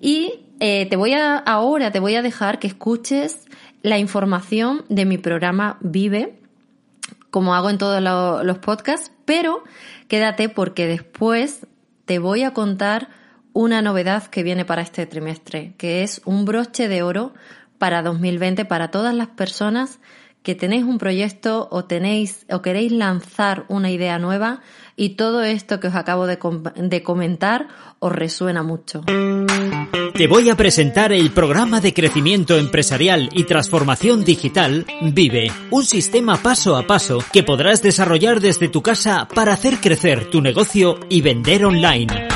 Y 0.00 0.46
eh, 0.58 0.86
te 0.88 0.96
voy 0.96 1.12
a, 1.12 1.36
ahora 1.36 1.90
te 1.90 2.00
voy 2.00 2.14
a 2.14 2.22
dejar 2.22 2.58
que 2.58 2.66
escuches 2.66 3.44
la 3.82 3.98
información 3.98 4.86
de 4.88 5.04
mi 5.04 5.18
programa 5.18 5.76
Vive, 5.82 6.38
como 7.30 7.54
hago 7.54 7.68
en 7.68 7.76
todos 7.76 8.02
los 8.02 8.58
podcasts, 8.60 9.12
pero 9.26 9.62
quédate 10.08 10.48
porque 10.48 10.86
después 10.86 11.66
te 12.06 12.18
voy 12.18 12.42
a 12.42 12.54
contar 12.54 13.10
una 13.52 13.82
novedad 13.82 14.28
que 14.28 14.42
viene 14.42 14.64
para 14.64 14.80
este 14.80 15.04
trimestre, 15.04 15.74
que 15.76 16.02
es 16.02 16.22
un 16.24 16.46
broche 16.46 16.88
de 16.88 17.02
oro 17.02 17.34
para 17.76 18.00
2020 18.00 18.64
para 18.64 18.90
todas 18.90 19.14
las 19.14 19.28
personas 19.28 20.00
que 20.46 20.54
tenéis 20.54 20.84
un 20.84 20.98
proyecto 20.98 21.66
o 21.72 21.86
tenéis 21.86 22.46
o 22.48 22.62
queréis 22.62 22.92
lanzar 22.92 23.64
una 23.66 23.90
idea 23.90 24.20
nueva 24.20 24.60
y 24.94 25.16
todo 25.16 25.42
esto 25.42 25.80
que 25.80 25.88
os 25.88 25.96
acabo 25.96 26.28
de, 26.28 26.38
comentar 27.02 27.66
os 27.98 28.12
resuena 28.12 28.62
mucho. 28.62 29.02
Te 30.14 30.28
voy 30.28 30.48
a 30.48 30.54
presentar 30.54 31.12
el 31.12 31.32
programa 31.32 31.80
de 31.80 31.92
crecimiento 31.92 32.56
empresarial 32.56 33.28
y 33.32 33.42
transformación 33.42 34.24
digital 34.24 34.86
Vive, 35.02 35.50
un 35.72 35.84
sistema 35.84 36.36
paso 36.36 36.76
a 36.76 36.86
paso 36.86 37.18
que 37.32 37.42
podrás 37.42 37.82
desarrollar 37.82 38.38
desde 38.38 38.68
tu 38.68 38.82
casa 38.82 39.26
para 39.26 39.52
hacer 39.52 39.78
crecer 39.80 40.30
tu 40.30 40.40
negocio 40.40 41.00
y 41.08 41.22
vender 41.22 41.64
online. 41.64 42.35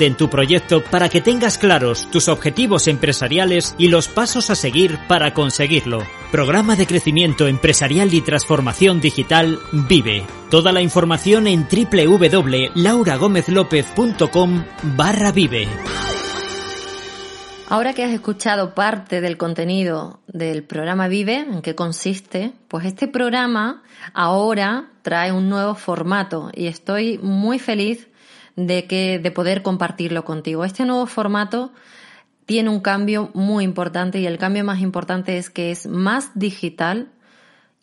en 0.00 0.16
tu 0.16 0.28
proyecto 0.30 0.82
para 0.82 1.08
que 1.08 1.20
tengas 1.20 1.58
claros 1.58 2.10
tus 2.10 2.26
objetivos 2.28 2.88
empresariales 2.88 3.76
y 3.78 3.86
los 3.88 4.08
pasos 4.08 4.50
a 4.50 4.54
seguir 4.54 4.98
para 5.08 5.34
conseguirlo. 5.34 6.04
Programa 6.30 6.76
de 6.76 6.86
crecimiento 6.86 7.48
empresarial 7.48 8.14
y 8.14 8.20
transformación 8.20 9.00
digital 9.00 9.58
Vive. 9.72 10.24
Toda 10.50 10.70
la 10.72 10.82
información 10.82 11.46
en 11.46 11.66
www.lauragomezlopez.com 11.68 14.64
barra 14.96 15.32
Vive. 15.32 15.68
Ahora 17.68 17.92
que 17.92 18.02
has 18.02 18.12
escuchado 18.12 18.74
parte 18.74 19.20
del 19.20 19.36
contenido 19.36 20.18
del 20.26 20.64
programa 20.64 21.06
Vive, 21.06 21.36
en 21.36 21.62
qué 21.62 21.76
consiste, 21.76 22.52
pues 22.66 22.84
este 22.84 23.06
programa 23.06 23.84
ahora 24.12 24.90
trae 25.02 25.30
un 25.30 25.48
nuevo 25.48 25.76
formato 25.76 26.50
y 26.52 26.66
estoy 26.66 27.18
muy 27.18 27.60
feliz 27.60 28.09
de, 28.66 28.86
que, 28.86 29.18
de 29.18 29.30
poder 29.30 29.62
compartirlo 29.62 30.24
contigo. 30.24 30.64
Este 30.64 30.84
nuevo 30.84 31.06
formato 31.06 31.72
tiene 32.46 32.70
un 32.70 32.80
cambio 32.80 33.30
muy 33.34 33.64
importante 33.64 34.18
y 34.18 34.26
el 34.26 34.38
cambio 34.38 34.64
más 34.64 34.80
importante 34.80 35.38
es 35.38 35.50
que 35.50 35.70
es 35.70 35.86
más 35.86 36.32
digital 36.34 37.12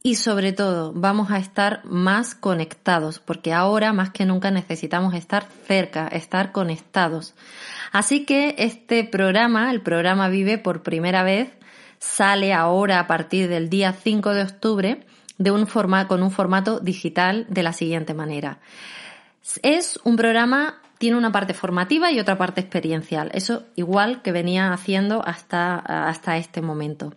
y 0.03 0.15
sobre 0.15 0.53
todo 0.53 0.93
vamos 0.93 1.31
a 1.31 1.37
estar 1.37 1.83
más 1.85 2.35
conectados 2.35 3.19
porque 3.19 3.53
ahora 3.53 3.93
más 3.93 4.11
que 4.11 4.25
nunca 4.25 4.51
necesitamos 4.51 5.13
estar 5.13 5.47
cerca, 5.65 6.07
estar 6.07 6.51
conectados. 6.51 7.33
Así 7.91 8.25
que 8.25 8.55
este 8.57 9.03
programa, 9.03 9.71
el 9.71 9.81
programa 9.81 10.29
Vive 10.29 10.57
por 10.57 10.83
primera 10.83 11.23
vez, 11.23 11.49
sale 11.99 12.53
ahora 12.53 12.99
a 12.99 13.07
partir 13.07 13.49
del 13.49 13.69
día 13.69 13.93
5 13.93 14.33
de 14.33 14.41
octubre 14.43 15.05
de 15.37 15.51
un 15.51 15.67
forma, 15.67 16.07
con 16.07 16.23
un 16.23 16.31
formato 16.31 16.79
digital 16.79 17.45
de 17.49 17.63
la 17.63 17.73
siguiente 17.73 18.13
manera. 18.13 18.59
Es 19.63 19.99
un 20.03 20.15
programa, 20.15 20.81
tiene 20.97 21.17
una 21.17 21.31
parte 21.31 21.53
formativa 21.53 22.11
y 22.11 22.19
otra 22.19 22.37
parte 22.37 22.61
experiencial. 22.61 23.31
Eso 23.33 23.63
igual 23.75 24.21
que 24.21 24.31
venía 24.31 24.73
haciendo 24.73 25.25
hasta, 25.25 25.77
hasta 25.77 26.37
este 26.37 26.61
momento. 26.61 27.13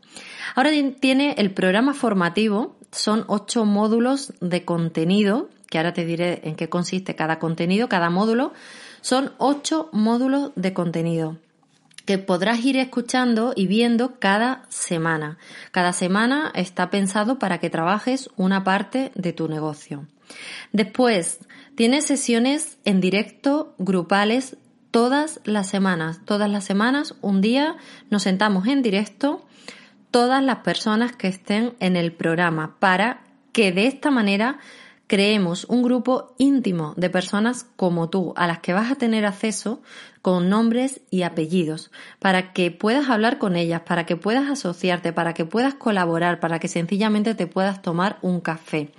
Ahora 0.55 0.71
tiene 1.01 1.35
el 1.39 1.53
programa 1.53 1.95
formativo, 1.95 2.77
son 2.93 3.25
ocho 3.29 3.65
módulos 3.65 4.33
de 4.41 4.65
contenido, 4.65 5.49
que 5.69 5.79
ahora 5.79 5.93
te 5.93 6.05
diré 6.05 6.41
en 6.45 6.57
qué 6.57 6.69
consiste 6.69 7.15
cada 7.15 7.39
contenido, 7.39 7.89
cada 7.89 8.11
módulo. 8.11 8.53
Son 9.01 9.33
ocho 9.39 9.89
módulos 9.93 10.53
de 10.57 10.73
contenido 10.73 11.39
que 12.11 12.19
podrás 12.19 12.65
ir 12.65 12.77
escuchando 12.77 13.53
y 13.55 13.69
viendo 13.69 14.19
cada 14.19 14.65
semana. 14.69 15.39
Cada 15.71 15.93
semana 15.93 16.51
está 16.57 16.91
pensado 16.91 17.39
para 17.39 17.59
que 17.59 17.71
trabajes 17.71 18.31
una 18.37 18.65
parte 18.65 19.13
de 19.15 19.33
tu 19.33 19.47
negocio. 19.47 20.09
Después, 20.73 21.39
tiene 21.81 22.03
sesiones 22.03 22.77
en 22.85 23.01
directo 23.01 23.75
grupales 23.79 24.59
todas 24.91 25.41
las 25.45 25.67
semanas. 25.67 26.21
Todas 26.27 26.51
las 26.51 26.63
semanas, 26.63 27.15
un 27.23 27.41
día 27.41 27.79
nos 28.11 28.25
sentamos 28.25 28.67
en 28.67 28.83
directo 28.83 29.47
todas 30.11 30.45
las 30.45 30.59
personas 30.59 31.17
que 31.17 31.29
estén 31.29 31.73
en 31.81 31.97
el 31.97 32.13
programa 32.13 32.77
para 32.81 33.23
que 33.53 33.73
de 33.73 33.87
esta 33.87 34.11
manera 34.11 34.59
creemos 35.07 35.65
un 35.71 35.83
grupo 35.83 36.35
íntimo 36.37 36.93
de 36.99 37.09
personas 37.09 37.65
como 37.77 38.11
tú, 38.11 38.35
a 38.37 38.47
las 38.47 38.59
que 38.59 38.75
vas 38.75 38.91
a 38.91 38.97
tener 38.97 39.25
acceso 39.25 39.81
con 40.21 40.51
nombres 40.51 41.01
y 41.09 41.23
apellidos, 41.23 41.91
para 42.19 42.53
que 42.53 42.71
puedas 42.71 43.09
hablar 43.09 43.39
con 43.39 43.57
ellas, 43.57 43.81
para 43.87 44.05
que 44.05 44.17
puedas 44.17 44.51
asociarte, 44.51 45.15
para 45.15 45.33
que 45.33 45.47
puedas 45.47 45.77
colaborar, 45.77 46.41
para 46.41 46.59
que 46.59 46.69
sencillamente 46.69 47.35
te 47.35 47.47
puedas 47.47 47.81
tomar 47.81 48.19
un 48.21 48.43
café. 48.43 48.93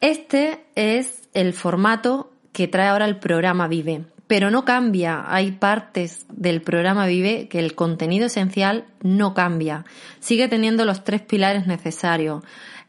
Este 0.00 0.64
es 0.76 1.27
el 1.38 1.52
formato 1.52 2.32
que 2.52 2.66
trae 2.66 2.88
ahora 2.88 3.04
el 3.04 3.20
programa 3.20 3.68
Vive, 3.68 4.06
pero 4.26 4.50
no 4.50 4.64
cambia. 4.64 5.24
Hay 5.28 5.52
partes 5.52 6.26
del 6.32 6.62
programa 6.62 7.06
Vive 7.06 7.46
que 7.46 7.60
el 7.60 7.76
contenido 7.76 8.26
esencial 8.26 8.86
no 9.02 9.34
cambia. 9.34 9.84
Sigue 10.18 10.48
teniendo 10.48 10.84
los 10.84 11.04
tres 11.04 11.20
pilares 11.22 11.68
necesarios. 11.68 12.42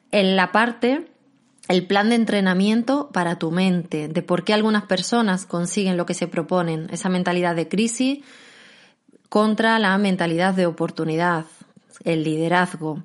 En 0.09 0.35
la 0.35 0.51
parte, 0.51 1.05
el 1.67 1.85
plan 1.85 2.09
de 2.09 2.15
entrenamiento 2.15 3.11
para 3.13 3.37
tu 3.37 3.51
mente, 3.51 4.07
de 4.07 4.21
por 4.23 4.43
qué 4.43 4.55
algunas 4.55 4.85
personas 4.85 5.45
consiguen 5.45 5.95
lo 5.95 6.07
que 6.07 6.15
se 6.15 6.27
proponen, 6.27 6.87
esa 6.91 7.09
mentalidad 7.09 7.55
de 7.55 7.67
crisis 7.67 8.23
contra 9.29 9.77
la 9.77 9.95
mentalidad 9.99 10.55
de 10.55 10.65
oportunidad, 10.65 11.45
el 12.03 12.23
liderazgo. 12.23 13.03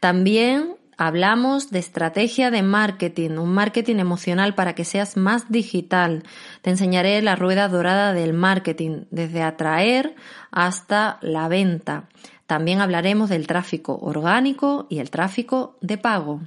También 0.00 0.75
Hablamos 0.98 1.70
de 1.70 1.78
estrategia 1.78 2.50
de 2.50 2.62
marketing, 2.62 3.32
un 3.32 3.52
marketing 3.52 3.96
emocional 3.96 4.54
para 4.54 4.74
que 4.74 4.86
seas 4.86 5.18
más 5.18 5.50
digital. 5.50 6.22
Te 6.62 6.70
enseñaré 6.70 7.20
la 7.20 7.36
rueda 7.36 7.68
dorada 7.68 8.14
del 8.14 8.32
marketing, 8.32 9.04
desde 9.10 9.42
atraer 9.42 10.14
hasta 10.50 11.18
la 11.20 11.48
venta. 11.48 12.04
También 12.46 12.80
hablaremos 12.80 13.28
del 13.28 13.46
tráfico 13.46 13.98
orgánico 14.00 14.86
y 14.88 15.00
el 15.00 15.10
tráfico 15.10 15.76
de 15.82 15.98
pago. 15.98 16.40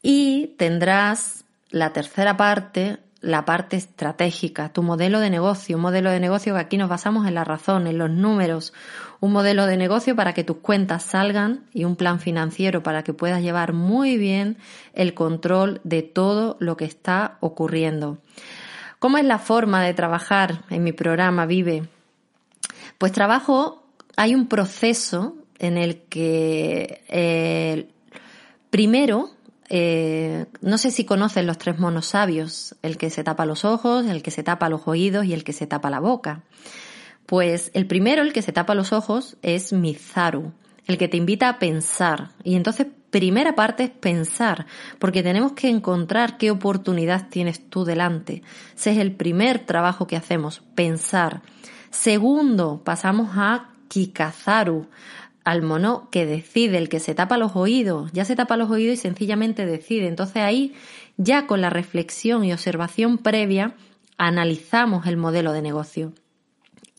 Y 0.00 0.54
tendrás 0.56 1.44
la 1.68 1.92
tercera 1.92 2.38
parte, 2.38 2.98
la 3.20 3.44
parte 3.44 3.76
estratégica, 3.76 4.72
tu 4.72 4.82
modelo 4.82 5.20
de 5.20 5.28
negocio, 5.28 5.76
un 5.76 5.82
modelo 5.82 6.10
de 6.10 6.20
negocio 6.20 6.54
que 6.54 6.60
aquí 6.60 6.78
nos 6.78 6.88
basamos 6.88 7.26
en 7.26 7.34
la 7.34 7.44
razón, 7.44 7.86
en 7.86 7.98
los 7.98 8.10
números, 8.10 8.72
un 9.20 9.32
modelo 9.32 9.66
de 9.66 9.76
negocio 9.76 10.16
para 10.16 10.32
que 10.32 10.44
tus 10.44 10.58
cuentas 10.58 11.02
salgan 11.02 11.66
y 11.72 11.84
un 11.84 11.96
plan 11.96 12.20
financiero 12.20 12.82
para 12.82 13.04
que 13.04 13.12
puedas 13.12 13.42
llevar 13.42 13.72
muy 13.74 14.16
bien 14.16 14.56
el 14.94 15.14
control 15.14 15.80
de 15.84 16.02
todo 16.02 16.56
lo 16.58 16.76
que 16.76 16.86
está 16.86 17.36
ocurriendo. 17.40 18.18
¿Cómo 18.98 19.18
es 19.18 19.24
la 19.24 19.38
forma 19.38 19.82
de 19.82 19.94
trabajar 19.94 20.64
en 20.70 20.84
mi 20.84 20.92
programa 20.92 21.46
Vive? 21.46 21.88
Pues 22.98 23.12
trabajo, 23.12 23.82
hay 24.16 24.34
un 24.34 24.46
proceso 24.46 25.36
en 25.58 25.76
el 25.76 26.02
que 26.02 27.02
eh, 27.08 27.88
primero, 28.70 29.30
eh, 29.68 30.46
no 30.62 30.78
sé 30.78 30.90
si 30.90 31.04
conocen 31.04 31.46
los 31.46 31.58
tres 31.58 31.78
monos 31.78 32.06
sabios, 32.06 32.74
el 32.82 32.96
que 32.96 33.10
se 33.10 33.24
tapa 33.24 33.46
los 33.46 33.64
ojos, 33.64 34.06
el 34.06 34.22
que 34.22 34.30
se 34.30 34.42
tapa 34.42 34.68
los 34.68 34.82
oídos 34.86 35.26
y 35.26 35.34
el 35.34 35.44
que 35.44 35.52
se 35.52 35.66
tapa 35.66 35.90
la 35.90 36.00
boca. 36.00 36.42
Pues 37.30 37.70
el 37.74 37.86
primero, 37.86 38.22
el 38.22 38.32
que 38.32 38.42
se 38.42 38.50
tapa 38.50 38.74
los 38.74 38.92
ojos, 38.92 39.36
es 39.42 39.72
Mizaru, 39.72 40.52
el 40.88 40.98
que 40.98 41.06
te 41.06 41.16
invita 41.16 41.48
a 41.48 41.58
pensar. 41.60 42.30
Y 42.42 42.56
entonces, 42.56 42.88
primera 43.10 43.54
parte 43.54 43.84
es 43.84 43.90
pensar, 43.90 44.66
porque 44.98 45.22
tenemos 45.22 45.52
que 45.52 45.68
encontrar 45.68 46.38
qué 46.38 46.50
oportunidad 46.50 47.28
tienes 47.28 47.70
tú 47.70 47.84
delante. 47.84 48.42
Ese 48.74 48.90
es 48.90 48.98
el 48.98 49.12
primer 49.12 49.60
trabajo 49.60 50.08
que 50.08 50.16
hacemos, 50.16 50.64
pensar. 50.74 51.42
Segundo, 51.90 52.82
pasamos 52.82 53.28
a 53.36 53.74
Kikazaru, 53.86 54.88
al 55.44 55.62
mono 55.62 56.08
que 56.10 56.26
decide, 56.26 56.78
el 56.78 56.88
que 56.88 56.98
se 56.98 57.14
tapa 57.14 57.38
los 57.38 57.54
oídos, 57.54 58.10
ya 58.10 58.24
se 58.24 58.34
tapa 58.34 58.56
los 58.56 58.72
oídos 58.72 58.94
y 58.94 58.96
sencillamente 58.96 59.66
decide. 59.66 60.08
Entonces 60.08 60.38
ahí, 60.38 60.74
ya 61.16 61.46
con 61.46 61.60
la 61.60 61.70
reflexión 61.70 62.42
y 62.42 62.52
observación 62.52 63.18
previa, 63.18 63.76
analizamos 64.18 65.06
el 65.06 65.16
modelo 65.16 65.52
de 65.52 65.62
negocio. 65.62 66.12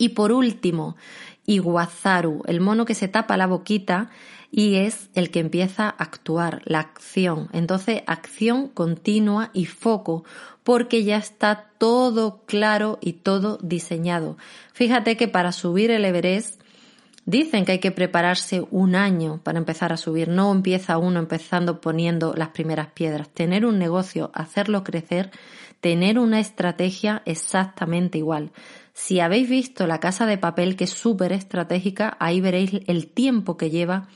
Y 0.01 0.09
por 0.09 0.31
último, 0.31 0.95
Iguazaru, 1.45 2.41
el 2.47 2.59
mono 2.59 2.85
que 2.85 2.95
se 2.95 3.07
tapa 3.07 3.37
la 3.37 3.45
boquita 3.45 4.09
y 4.49 4.77
es 4.77 5.11
el 5.13 5.29
que 5.29 5.41
empieza 5.41 5.85
a 5.85 5.89
actuar, 5.89 6.63
la 6.65 6.79
acción. 6.79 7.49
Entonces, 7.53 8.01
acción 8.07 8.67
continua 8.67 9.51
y 9.53 9.67
foco, 9.67 10.23
porque 10.63 11.03
ya 11.03 11.17
está 11.17 11.69
todo 11.77 12.41
claro 12.47 12.97
y 12.99 13.13
todo 13.13 13.59
diseñado. 13.61 14.37
Fíjate 14.73 15.17
que 15.17 15.27
para 15.27 15.51
subir 15.51 15.91
el 15.91 16.03
Everest 16.03 16.59
Dicen 17.25 17.65
que 17.65 17.73
hay 17.73 17.79
que 17.79 17.91
prepararse 17.91 18.65
un 18.71 18.95
año 18.95 19.39
para 19.43 19.59
empezar 19.59 19.93
a 19.93 19.97
subir. 19.97 20.27
No 20.27 20.51
empieza 20.51 20.97
uno 20.97 21.19
empezando 21.19 21.79
poniendo 21.79 22.33
las 22.35 22.49
primeras 22.49 22.87
piedras. 22.87 23.29
Tener 23.29 23.63
un 23.63 23.77
negocio, 23.77 24.31
hacerlo 24.33 24.83
crecer, 24.83 25.29
tener 25.81 26.17
una 26.17 26.39
estrategia 26.39 27.21
exactamente 27.25 28.17
igual. 28.17 28.51
Si 29.03 29.19
habéis 29.19 29.49
visto 29.49 29.87
la 29.87 29.99
casa 29.99 30.27
de 30.27 30.37
papel, 30.37 30.75
que 30.75 30.83
es 30.83 30.91
súper 30.91 31.31
estratégica, 31.31 32.15
ahí 32.19 32.39
veréis 32.39 32.81
el 32.85 33.07
tiempo 33.07 33.57
que 33.57 33.71
lleva 33.71 34.07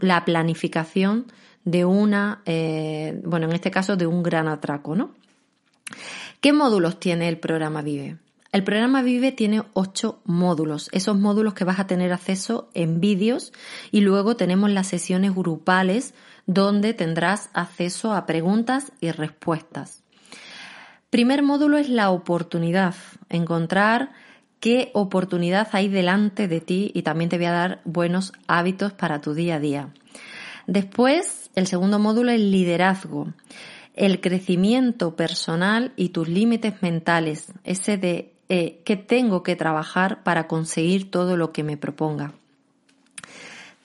la 0.00 0.24
planificación 0.24 1.26
de 1.64 1.84
una, 1.84 2.42
eh, 2.44 3.20
bueno, 3.24 3.46
en 3.46 3.52
este 3.52 3.70
caso 3.70 3.96
de 3.96 4.08
un 4.08 4.24
gran 4.24 4.48
atraco, 4.48 4.96
¿no? 4.96 5.12
¿Qué 6.40 6.52
módulos 6.52 6.98
tiene 6.98 7.28
el 7.28 7.38
programa 7.38 7.80
Vive? 7.82 8.18
El 8.50 8.64
programa 8.64 9.02
Vive 9.02 9.30
tiene 9.30 9.62
ocho 9.72 10.20
módulos, 10.24 10.88
esos 10.90 11.16
módulos 11.16 11.54
que 11.54 11.62
vas 11.62 11.78
a 11.78 11.86
tener 11.86 12.12
acceso 12.12 12.70
en 12.74 12.98
vídeos 12.98 13.52
y 13.92 14.00
luego 14.00 14.34
tenemos 14.34 14.68
las 14.68 14.88
sesiones 14.88 15.32
grupales 15.32 16.12
donde 16.46 16.92
tendrás 16.92 17.50
acceso 17.52 18.12
a 18.12 18.26
preguntas 18.26 18.90
y 19.00 19.12
respuestas. 19.12 20.02
Primer 21.08 21.44
módulo 21.44 21.78
es 21.78 21.88
la 21.88 22.10
oportunidad, 22.10 22.96
encontrar 23.28 24.10
qué 24.64 24.90
oportunidad 24.94 25.68
hay 25.72 25.88
delante 25.88 26.48
de 26.48 26.62
ti 26.62 26.90
y 26.94 27.02
también 27.02 27.28
te 27.28 27.36
voy 27.36 27.44
a 27.44 27.52
dar 27.52 27.82
buenos 27.84 28.32
hábitos 28.46 28.94
para 28.94 29.20
tu 29.20 29.34
día 29.34 29.56
a 29.56 29.60
día. 29.60 29.88
Después, 30.66 31.50
el 31.54 31.66
segundo 31.66 31.98
módulo 31.98 32.30
es 32.30 32.40
liderazgo 32.40 33.34
el 33.92 34.22
crecimiento 34.22 35.16
personal 35.16 35.92
y 35.96 36.08
tus 36.08 36.28
límites 36.28 36.80
mentales, 36.80 37.52
ese 37.62 37.98
de 37.98 38.32
eh, 38.48 38.80
que 38.86 38.96
tengo 38.96 39.42
que 39.42 39.54
trabajar 39.54 40.22
para 40.22 40.48
conseguir 40.48 41.10
todo 41.10 41.36
lo 41.36 41.52
que 41.52 41.62
me 41.62 41.76
proponga. 41.76 42.32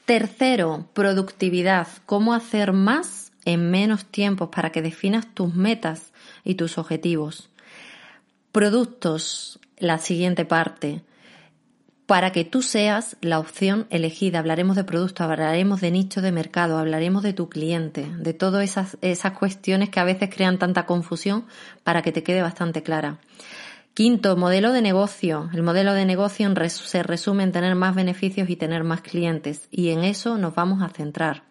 Tercero, 0.05 0.87
productividad. 0.93 1.89
¿Cómo 2.05 2.33
hacer 2.33 2.71
más 2.71 3.33
en 3.43 3.69
menos 3.69 4.05
tiempo 4.05 4.49
para 4.49 4.71
que 4.71 4.81
definas 4.81 5.27
tus 5.33 5.53
metas 5.53 6.13
y 6.45 6.55
tus 6.55 6.77
objetivos? 6.77 7.49
Productos, 8.53 9.59
la 9.79 9.97
siguiente 9.97 10.45
parte. 10.45 11.03
Para 12.05 12.31
que 12.31 12.43
tú 12.43 12.61
seas 12.63 13.17
la 13.21 13.37
opción 13.37 13.85
elegida. 13.91 14.39
Hablaremos 14.39 14.75
de 14.75 14.83
productos, 14.83 15.21
hablaremos 15.21 15.79
de 15.79 15.91
nicho 15.91 16.21
de 16.21 16.31
mercado, 16.31 16.79
hablaremos 16.79 17.21
de 17.21 17.33
tu 17.33 17.49
cliente, 17.49 18.07
de 18.17 18.33
todas 18.33 18.63
esas, 18.63 18.97
esas 19.01 19.33
cuestiones 19.33 19.89
que 19.89 19.99
a 19.99 20.05
veces 20.05 20.29
crean 20.33 20.57
tanta 20.57 20.85
confusión 20.87 21.45
para 21.83 22.01
que 22.01 22.11
te 22.11 22.23
quede 22.23 22.41
bastante 22.41 22.81
clara. 22.81 23.19
Quinto, 23.93 24.37
modelo 24.37 24.71
de 24.71 24.81
negocio. 24.81 25.49
El 25.53 25.61
modelo 25.61 25.93
de 25.93 26.05
negocio 26.05 26.49
se 26.69 27.03
resume 27.03 27.43
en 27.43 27.51
tener 27.51 27.75
más 27.75 27.95
beneficios 27.95 28.49
y 28.49 28.55
tener 28.55 28.83
más 28.83 29.01
clientes 29.01 29.67
y 29.71 29.89
en 29.89 30.03
eso 30.03 30.37
nos 30.37 30.55
vamos 30.55 30.81
a 30.81 30.89
centrar. 30.89 31.43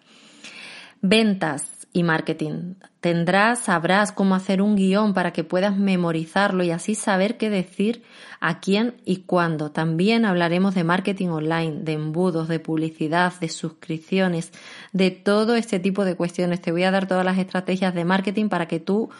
Ventas 1.01 1.78
y 1.93 2.03
marketing. 2.03 2.75
Tendrás, 3.01 3.61
sabrás 3.61 4.13
cómo 4.13 4.35
hacer 4.35 4.61
un 4.61 4.77
guion 4.77 5.15
para 5.15 5.33
que 5.33 5.45
puedas 5.45 5.77
memorizarlo 5.77 6.63
y 6.65 6.71
así 6.71 6.95
saber 6.95 7.37
qué 7.37 7.51
decir 7.51 8.03
a 8.41 8.61
quién 8.61 8.95
y 9.05 9.19
cuándo. 9.19 9.71
También 9.71 10.25
hablaremos 10.25 10.75
de 10.75 10.85
marketing 10.85 11.29
online, 11.29 11.79
de 11.83 11.93
embudos, 11.93 12.49
de 12.49 12.61
publicidad, 12.61 13.33
de 13.41 13.49
suscripciones, 13.49 14.53
de 14.93 15.11
todo 15.11 15.55
este 15.55 15.79
tipo 15.79 16.05
de 16.05 16.17
cuestiones. 16.17 16.61
Te 16.61 16.73
voy 16.73 16.85
a 16.85 16.91
dar 16.91 17.09
todas 17.09 17.25
las 17.25 17.39
estrategias 17.39 17.95
de 17.95 18.05
marketing 18.05 18.49
para 18.49 18.69
que 18.69 18.81
tú 18.81 19.11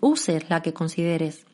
uses 0.00 0.50
la 0.50 0.62
que 0.62 0.72
consideres. 0.72 1.44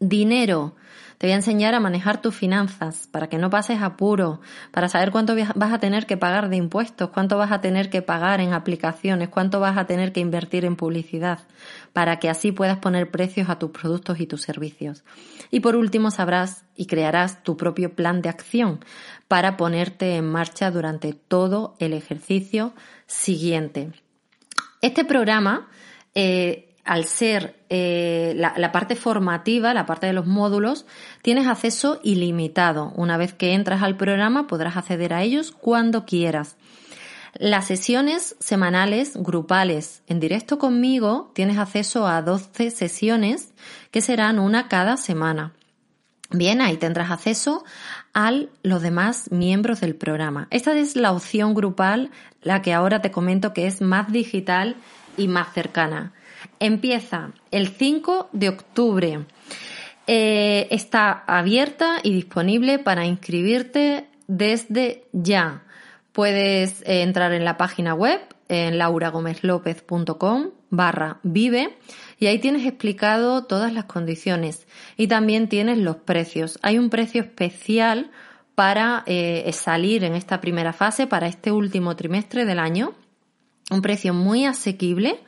Dinero. 0.00 0.74
Te 1.22 1.28
voy 1.28 1.34
a 1.34 1.36
enseñar 1.36 1.76
a 1.76 1.78
manejar 1.78 2.20
tus 2.20 2.34
finanzas 2.34 3.06
para 3.12 3.28
que 3.28 3.38
no 3.38 3.48
pases 3.48 3.80
apuro, 3.80 4.40
para 4.72 4.88
saber 4.88 5.12
cuánto 5.12 5.36
vas 5.54 5.72
a 5.72 5.78
tener 5.78 6.04
que 6.04 6.16
pagar 6.16 6.48
de 6.48 6.56
impuestos, 6.56 7.10
cuánto 7.10 7.38
vas 7.38 7.52
a 7.52 7.60
tener 7.60 7.90
que 7.90 8.02
pagar 8.02 8.40
en 8.40 8.52
aplicaciones, 8.52 9.28
cuánto 9.28 9.60
vas 9.60 9.78
a 9.78 9.86
tener 9.86 10.12
que 10.12 10.18
invertir 10.18 10.64
en 10.64 10.74
publicidad, 10.74 11.38
para 11.92 12.18
que 12.18 12.28
así 12.28 12.50
puedas 12.50 12.78
poner 12.78 13.12
precios 13.12 13.50
a 13.50 13.60
tus 13.60 13.70
productos 13.70 14.18
y 14.18 14.26
tus 14.26 14.42
servicios. 14.42 15.04
Y 15.52 15.60
por 15.60 15.76
último 15.76 16.10
sabrás 16.10 16.64
y 16.74 16.86
crearás 16.86 17.44
tu 17.44 17.56
propio 17.56 17.94
plan 17.94 18.20
de 18.20 18.28
acción 18.28 18.84
para 19.28 19.56
ponerte 19.56 20.16
en 20.16 20.28
marcha 20.28 20.72
durante 20.72 21.12
todo 21.12 21.76
el 21.78 21.92
ejercicio 21.92 22.74
siguiente. 23.06 23.92
Este 24.80 25.04
programa 25.04 25.68
eh, 26.16 26.71
al 26.84 27.04
ser 27.04 27.56
eh, 27.68 28.34
la, 28.36 28.72
parte 28.72 28.96
formativa, 28.96 29.72
la 29.72 29.86
parte 29.86 30.06
de 30.06 30.12
los 30.12 30.26
módulos, 30.26 30.84
tienes 31.22 31.46
acceso 31.46 32.00
ilimitado. 32.02 32.92
Una 32.96 33.16
vez 33.16 33.32
que 33.32 33.54
entras 33.54 33.82
al 33.82 33.96
programa 33.96 34.46
podrás 34.46 34.76
acceder 34.76 35.14
a 35.14 35.22
ellos 35.22 35.52
cuando 35.52 36.04
quieras. 36.04 36.56
Las 37.34 37.66
sesiones 37.66 38.36
semanales, 38.40 39.16
grupales, 39.16 40.02
en 40.06 40.20
directo 40.20 40.58
conmigo, 40.58 41.30
tienes 41.34 41.56
acceso 41.56 42.06
a 42.06 42.20
12 42.20 42.70
sesiones 42.70 43.54
que 43.90 44.02
serán 44.02 44.38
una 44.38 44.68
cada 44.68 44.96
semana. 44.96 45.52
Bien, 46.30 46.60
ahí 46.60 46.76
tendrás 46.76 47.10
acceso 47.10 47.64
a 48.12 48.32
los 48.62 48.82
demás 48.82 49.30
miembros 49.30 49.80
del 49.80 49.94
programa. 49.94 50.48
Esta 50.50 50.74
es 50.76 50.96
la 50.96 51.12
opción 51.12 51.54
grupal, 51.54 52.10
la 52.42 52.60
que 52.60 52.72
ahora 52.72 53.00
te 53.00 53.10
comento 53.10 53.52
que 53.52 53.66
es 53.66 53.80
más 53.80 54.10
digital 54.10 54.76
y 55.16 55.28
más 55.28 55.52
cercana. 55.52 56.12
Empieza 56.62 57.32
el 57.50 57.66
5 57.66 58.28
de 58.30 58.48
octubre. 58.48 59.26
Eh, 60.06 60.68
está 60.70 61.24
abierta 61.26 61.96
y 62.04 62.12
disponible 62.12 62.78
para 62.78 63.04
inscribirte 63.04 64.06
desde 64.28 65.08
ya. 65.10 65.64
Puedes 66.12 66.82
eh, 66.82 67.02
entrar 67.02 67.32
en 67.32 67.44
la 67.44 67.56
página 67.56 67.94
web 67.94 68.20
en 68.46 68.78
lauragomezlopez.com 68.78 70.50
barra 70.70 71.18
vive 71.24 71.76
y 72.20 72.26
ahí 72.26 72.38
tienes 72.38 72.64
explicado 72.64 73.42
todas 73.42 73.72
las 73.72 73.86
condiciones 73.86 74.68
y 74.96 75.08
también 75.08 75.48
tienes 75.48 75.78
los 75.78 75.96
precios. 75.96 76.60
Hay 76.62 76.78
un 76.78 76.90
precio 76.90 77.22
especial 77.22 78.12
para 78.54 79.02
eh, 79.06 79.50
salir 79.52 80.04
en 80.04 80.14
esta 80.14 80.40
primera 80.40 80.72
fase, 80.72 81.08
para 81.08 81.26
este 81.26 81.50
último 81.50 81.96
trimestre 81.96 82.44
del 82.44 82.60
año. 82.60 82.94
Un 83.72 83.82
precio 83.82 84.14
muy 84.14 84.46
asequible 84.46 85.18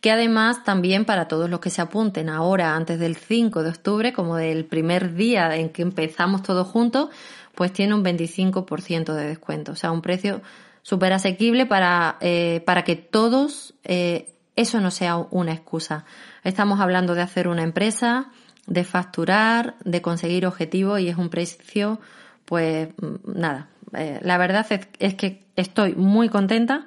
que 0.00 0.10
además 0.12 0.64
también 0.64 1.04
para 1.04 1.26
todos 1.26 1.50
los 1.50 1.60
que 1.60 1.70
se 1.70 1.82
apunten 1.82 2.28
ahora 2.28 2.76
antes 2.76 3.00
del 3.00 3.16
5 3.16 3.62
de 3.62 3.70
octubre, 3.70 4.12
como 4.12 4.36
del 4.36 4.64
primer 4.64 5.14
día 5.14 5.56
en 5.56 5.70
que 5.70 5.82
empezamos 5.82 6.42
todos 6.42 6.68
juntos, 6.68 7.10
pues 7.54 7.72
tiene 7.72 7.94
un 7.94 8.04
25% 8.04 9.12
de 9.14 9.26
descuento, 9.26 9.72
o 9.72 9.76
sea, 9.76 9.90
un 9.90 10.02
precio 10.02 10.40
súper 10.82 11.12
asequible 11.12 11.66
para, 11.66 12.16
eh, 12.20 12.62
para 12.64 12.84
que 12.84 12.94
todos 12.94 13.74
eh, 13.84 14.32
eso 14.54 14.80
no 14.80 14.90
sea 14.90 15.16
una 15.16 15.52
excusa. 15.52 16.04
Estamos 16.44 16.80
hablando 16.80 17.14
de 17.14 17.22
hacer 17.22 17.48
una 17.48 17.62
empresa, 17.62 18.30
de 18.66 18.84
facturar, 18.84 19.74
de 19.84 20.00
conseguir 20.00 20.46
objetivos 20.46 21.00
y 21.00 21.08
es 21.08 21.16
un 21.16 21.30
precio, 21.30 22.00
pues 22.44 22.88
nada. 23.24 23.68
Eh, 23.94 24.20
la 24.22 24.38
verdad 24.38 24.66
es 24.98 25.14
que 25.14 25.42
estoy 25.56 25.94
muy 25.94 26.28
contenta 26.28 26.86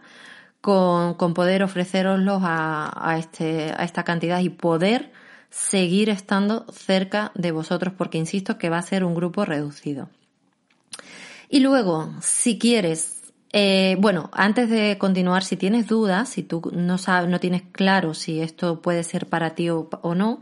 con, 0.61 1.15
con 1.15 1.33
poder 1.33 1.63
ofreceroslos 1.63 2.41
a, 2.43 2.91
a, 2.95 3.17
este, 3.17 3.73
a 3.75 3.83
esta 3.83 4.03
cantidad 4.03 4.39
y 4.39 4.49
poder 4.49 5.11
seguir 5.49 6.09
estando 6.09 6.65
cerca 6.71 7.31
de 7.35 7.51
vosotros, 7.51 7.93
porque 7.97 8.17
insisto 8.17 8.57
que 8.57 8.69
va 8.69 8.77
a 8.77 8.83
ser 8.83 9.03
un 9.03 9.15
grupo 9.15 9.43
reducido. 9.43 10.09
Y 11.49 11.59
luego, 11.59 12.13
si 12.21 12.57
quieres, 12.57 13.21
eh, 13.51 13.97
bueno, 13.99 14.29
antes 14.31 14.69
de 14.69 14.97
continuar, 14.97 15.43
si 15.43 15.57
tienes 15.57 15.87
dudas, 15.87 16.29
si 16.29 16.43
tú 16.43 16.71
no 16.73 16.97
sabes, 16.97 17.29
no 17.29 17.41
tienes 17.41 17.63
claro 17.73 18.13
si 18.13 18.39
esto 18.39 18.81
puede 18.81 19.03
ser 19.03 19.25
para 19.27 19.55
ti 19.55 19.69
o, 19.69 19.89
no, 20.15 20.39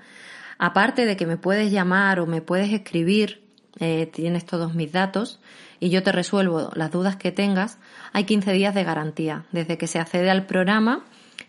aparte 0.59 1.05
de 1.05 1.17
que 1.17 1.25
me 1.25 1.37
puedes 1.37 1.71
llamar 1.71 2.19
o 2.19 2.27
me 2.27 2.41
puedes 2.41 2.71
escribir, 2.71 3.43
eh, 3.79 4.05
tienes 4.13 4.45
todos 4.45 4.75
mis 4.75 4.91
datos 4.91 5.39
y 5.79 5.89
yo 5.89 6.03
te 6.03 6.11
resuelvo 6.11 6.71
las 6.75 6.91
dudas 6.91 7.15
que 7.15 7.31
tengas, 7.31 7.77
hay 8.11 8.25
15 8.25 8.51
días 8.53 8.75
de 8.75 8.83
garantía. 8.83 9.45
Desde 9.51 9.77
que 9.77 9.87
se 9.87 9.99
accede 9.99 10.29
al 10.29 10.45
programa, 10.45 11.05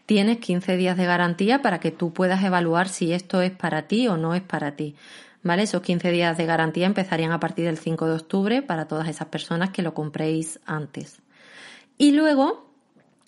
tienes 0.07 0.39
15 0.39 0.77
días 0.77 0.97
de 0.97 1.07
garantía 1.07 1.63
para 1.63 1.81
que 1.81 1.91
tú 1.91 2.13
puedas 2.13 2.43
evaluar 2.45 2.89
si 2.89 3.13
esto 3.13 3.43
es 3.43 3.51
para 3.51 3.83
ti 3.89 4.09
o 4.09 4.17
no 4.17 4.35
es 4.35 4.43
para 4.43 4.77
ti. 4.77 4.95
¿Vale? 5.43 5.63
Esos 5.63 5.83
15 5.83 6.11
días 6.11 6.37
de 6.37 6.47
garantía 6.47 6.87
empezarían 6.87 7.33
a 7.33 7.41
partir 7.41 7.65
del 7.65 7.79
5 7.79 8.07
de 8.07 8.15
octubre 8.15 8.63
para 8.63 8.87
todas 8.87 9.09
esas 9.09 9.29
personas 9.29 9.71
que 9.71 9.83
lo 9.83 9.95
compréis 9.95 10.61
antes. 10.67 11.23
Y 11.97 12.13
luego, 12.13 12.71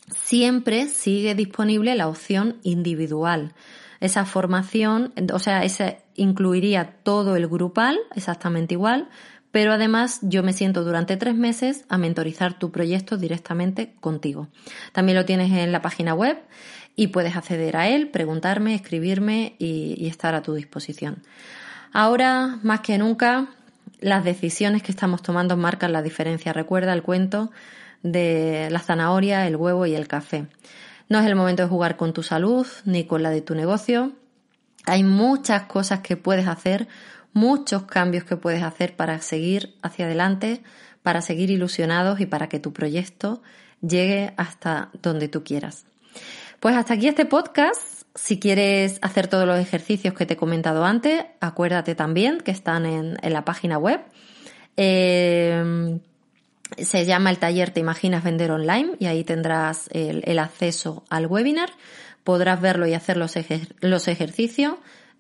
siempre 0.09 0.87
sigue 0.87 1.35
disponible 1.35 1.95
la 1.95 2.09
opción 2.09 2.59
individual. 2.63 3.55
Esa 4.01 4.25
formación, 4.25 5.13
o 5.33 5.39
sea, 5.39 5.65
ese 5.65 6.03
incluiría 6.17 6.97
todo 7.03 7.37
el 7.37 7.47
grupal, 7.47 7.99
exactamente 8.15 8.75
igual, 8.75 9.09
pero 9.53 9.75
además 9.75 10.19
yo 10.23 10.43
me 10.43 10.55
siento 10.55 10.83
durante 10.83 11.17
tres 11.19 11.37
meses 11.37 11.85
a 11.91 11.99
mentorizar 11.99 12.59
tu 12.59 12.73
proyecto 12.73 13.19
directamente 13.19 13.95
contigo. 14.01 14.49
También 14.93 15.17
lo 15.17 15.27
tienes 15.27 15.53
en 15.53 15.71
la 15.71 15.83
página 15.83 16.15
web 16.15 16.39
y 16.97 17.09
puedes 17.09 17.37
acceder 17.37 17.77
a 17.77 17.89
él, 17.89 18.09
preguntarme, 18.09 18.75
escribirme 18.75 19.55
y, 19.59 20.07
estar 20.09 20.35
a 20.35 20.43
tu 20.43 20.55
disposición. 20.55 21.23
Ahora, 21.93 22.59
más 22.63 22.81
que 22.81 22.97
nunca, 22.97 23.49
las 24.01 24.25
decisiones 24.25 24.83
que 24.83 24.91
estamos 24.91 25.23
tomando 25.23 25.57
marcan 25.59 25.93
la 25.93 26.03
diferencia. 26.03 26.55
Recuerda 26.55 26.95
el 26.95 27.03
cuento 27.03 27.51
de 28.03 28.69
la 28.71 28.81
zanahoria, 28.81 29.47
el 29.47 29.57
huevo 29.57 29.85
y 29.85 29.95
el 29.95 30.09
café. 30.09 30.47
No 31.11 31.19
es 31.19 31.27
el 31.27 31.37
momento 31.37 31.63
de 31.63 31.69
jugar 31.69 31.99
con 31.99 32.15
tu 32.15 32.23
salud 32.23 32.67
ni 32.87 33.05
con 33.05 33.23
la 33.23 33.29
de 33.29 33.43
tu 33.43 33.55
negocio. 33.55 34.13
Hay 34.87 35.05
muchas 35.05 35.65
cosas 35.65 36.01
que 36.01 36.17
puedes 36.17 36.49
hacer 36.49 36.89
muchos 37.33 37.85
cambios 37.85 38.25
que 38.25 38.37
puedes 38.37 38.63
hacer 38.63 38.97
para 38.97 39.21
seguir 39.21 39.75
hacia 39.83 40.07
adelante, 40.07 40.63
para 41.03 41.23
seguir 41.23 41.51
ilusionados 41.51 42.21
y 42.21 42.27
para 42.27 42.49
que 42.49 42.61
tu 42.61 42.73
proyecto 42.73 43.43
llegue 43.81 44.33
hasta 44.37 44.91
donde 45.03 45.29
tú 45.29 45.43
quieras. 45.45 45.85
Pues 46.61 46.77
hasta 46.77 46.95
aquí 46.95 47.09
este 47.09 47.27
podcast. 47.27 48.03
Si 48.15 48.39
quieres 48.39 48.99
hacer 49.01 49.27
todos 49.27 49.47
los 49.47 49.59
ejercicios 49.59 50.15
que 50.15 50.27
te 50.27 50.35
he 50.35 50.37
comentado 50.37 50.85
antes, 50.85 51.25
acuérdate 51.41 51.95
también 51.95 52.39
que 52.39 52.51
están 52.51 52.85
en, 52.85 53.17
la 53.23 53.45
página 53.45 53.79
web. 53.79 54.01
Eh, 54.77 55.99
se 56.79 57.05
llama 57.05 57.31
el 57.31 57.39
taller 57.39 57.71
Te 57.71 57.81
Imaginas 57.81 58.25
Vender 58.25 58.51
Online 58.51 58.93
y 58.99 59.07
ahí 59.07 59.25
tendrás 59.25 59.89
el, 59.93 60.39
acceso 60.39 61.05
al 61.09 61.27
webinar. 61.27 61.71
Podrás 62.25 62.61
verlo 62.61 62.87
y 62.87 62.95
hacer 62.95 63.17
los, 63.17 63.35
los 63.81 64.09
ejercicios 64.09 64.75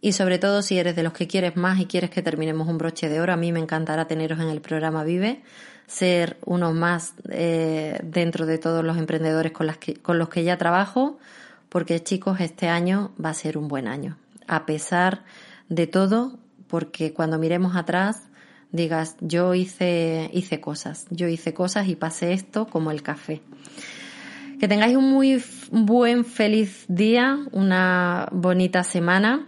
y 0.04 0.12
sobre 0.12 0.40
todo 0.40 0.62
si 0.62 0.78
eres 0.78 0.96
de 0.96 1.04
los 1.04 1.12
que 1.12 1.28
quieres 1.28 1.56
más 1.56 1.78
y 1.78 1.86
quieres 1.86 2.10
que 2.10 2.22
terminemos 2.22 2.66
un 2.66 2.76
broche 2.76 3.08
de 3.08 3.20
oro, 3.20 3.32
a 3.32 3.36
mí 3.36 3.52
me 3.52 3.60
encantará 3.60 4.08
teneros 4.08 4.40
en 4.40 4.48
el 4.48 4.60
programa 4.60 5.04
Vive, 5.04 5.42
ser 5.86 6.38
uno 6.44 6.72
más 6.72 7.14
eh, 7.30 8.00
dentro 8.02 8.44
de 8.44 8.58
todos 8.58 8.84
los 8.84 8.98
emprendedores 8.98 9.52
con, 9.52 9.68
las 9.68 9.78
con 10.02 10.18
los 10.18 10.28
que 10.28 10.42
ya 10.42 10.58
trabajo, 10.58 11.18
porque 11.68 12.02
chicos, 12.02 12.40
este 12.40 12.68
año 12.68 13.12
va 13.24 13.30
a 13.30 13.34
ser 13.34 13.56
un 13.56 13.68
buen 13.68 13.86
año, 13.86 14.18
a 14.48 14.66
pesar 14.66 15.22
de 15.68 15.86
todo, 15.86 16.36
porque 16.66 17.14
cuando 17.14 17.38
miremos 17.38 17.76
atrás 17.76 18.24
digas, 18.72 19.16
yo 19.20 19.54
hice, 19.54 20.30
hice 20.32 20.60
cosas, 20.60 21.06
yo 21.10 21.28
hice 21.28 21.54
cosas 21.54 21.86
y 21.86 21.94
pasé 21.94 22.32
esto 22.32 22.66
como 22.66 22.90
el 22.90 23.04
café. 23.04 23.40
Que 24.58 24.66
tengáis 24.66 24.96
un 24.96 25.08
muy 25.10 25.40
buen, 25.70 26.24
feliz 26.24 26.86
día, 26.88 27.38
una 27.52 28.28
bonita 28.32 28.82
semana 28.82 29.46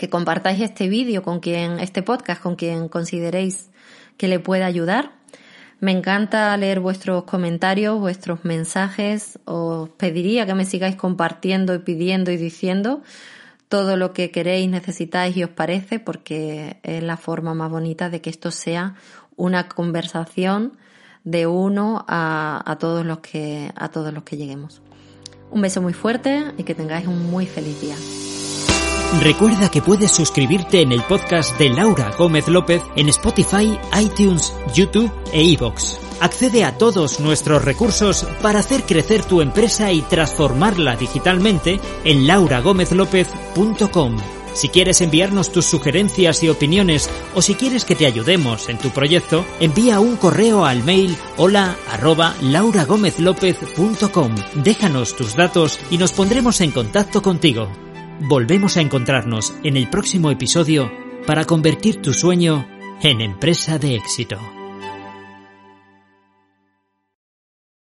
que 0.00 0.08
compartáis 0.08 0.62
este 0.62 0.88
vídeo 0.88 1.22
con 1.22 1.40
quien, 1.40 1.78
este 1.78 2.02
podcast 2.02 2.40
con 2.40 2.56
quien 2.56 2.88
consideréis 2.88 3.68
que 4.16 4.28
le 4.28 4.40
pueda 4.40 4.64
ayudar. 4.64 5.12
Me 5.78 5.92
encanta 5.92 6.56
leer 6.56 6.80
vuestros 6.80 7.24
comentarios, 7.24 8.00
vuestros 8.00 8.42
mensajes. 8.42 9.38
Os 9.44 9.90
pediría 9.90 10.46
que 10.46 10.54
me 10.54 10.64
sigáis 10.64 10.96
compartiendo 10.96 11.74
y 11.74 11.80
pidiendo 11.80 12.30
y 12.30 12.38
diciendo 12.38 13.02
todo 13.68 13.98
lo 13.98 14.14
que 14.14 14.30
queréis, 14.30 14.70
necesitáis 14.70 15.36
y 15.36 15.44
os 15.44 15.50
parece, 15.50 16.00
porque 16.00 16.78
es 16.82 17.02
la 17.02 17.18
forma 17.18 17.52
más 17.52 17.70
bonita 17.70 18.08
de 18.08 18.22
que 18.22 18.30
esto 18.30 18.50
sea 18.50 18.94
una 19.36 19.68
conversación 19.68 20.78
de 21.24 21.46
uno 21.46 22.06
a, 22.08 22.62
a 22.64 22.78
todos 22.78 23.04
los 23.04 23.18
que 23.18 23.70
a 23.76 23.90
todos 23.90 24.14
los 24.14 24.22
que 24.22 24.38
lleguemos. 24.38 24.80
Un 25.50 25.60
beso 25.60 25.82
muy 25.82 25.92
fuerte 25.92 26.42
y 26.56 26.62
que 26.62 26.74
tengáis 26.74 27.06
un 27.06 27.30
muy 27.30 27.44
feliz 27.44 27.78
día. 27.82 27.96
Recuerda 29.18 29.70
que 29.70 29.82
puedes 29.82 30.12
suscribirte 30.12 30.80
en 30.80 30.92
el 30.92 31.02
podcast 31.02 31.58
de 31.58 31.68
Laura 31.68 32.10
Gómez 32.16 32.46
López 32.48 32.80
en 32.96 33.08
Spotify, 33.08 33.78
iTunes, 34.00 34.54
YouTube 34.72 35.12
e 35.32 35.42
iVoox. 35.42 35.98
Accede 36.20 36.64
a 36.64 36.78
todos 36.78 37.18
nuestros 37.20 37.64
recursos 37.64 38.24
para 38.40 38.60
hacer 38.60 38.84
crecer 38.84 39.24
tu 39.24 39.40
empresa 39.42 39.92
y 39.92 40.00
transformarla 40.02 40.96
digitalmente 40.96 41.80
en 42.04 42.26
lauragomezlopez.com. 42.26 44.16
Si 44.54 44.68
quieres 44.68 45.00
enviarnos 45.00 45.52
tus 45.52 45.66
sugerencias 45.66 46.42
y 46.42 46.48
opiniones 46.48 47.10
o 47.34 47.42
si 47.42 47.54
quieres 47.56 47.84
que 47.84 47.96
te 47.96 48.06
ayudemos 48.06 48.68
en 48.68 48.78
tu 48.78 48.90
proyecto, 48.90 49.44
envía 49.58 50.00
un 50.00 50.16
correo 50.16 50.64
al 50.64 50.82
mail 50.84 51.16
hola 51.36 51.76
arroba 51.90 52.34
lauragomezlopez.com. 52.40 54.34
Déjanos 54.54 55.16
tus 55.16 55.34
datos 55.36 55.78
y 55.90 55.98
nos 55.98 56.12
pondremos 56.12 56.60
en 56.60 56.70
contacto 56.70 57.22
contigo. 57.22 57.68
Volvemos 58.22 58.76
a 58.76 58.82
encontrarnos 58.82 59.54
en 59.64 59.78
el 59.78 59.88
próximo 59.88 60.30
episodio 60.30 60.92
para 61.26 61.46
convertir 61.46 62.02
tu 62.02 62.12
sueño 62.12 62.68
en 63.02 63.22
empresa 63.22 63.78
de 63.78 63.96
éxito. 63.96 64.59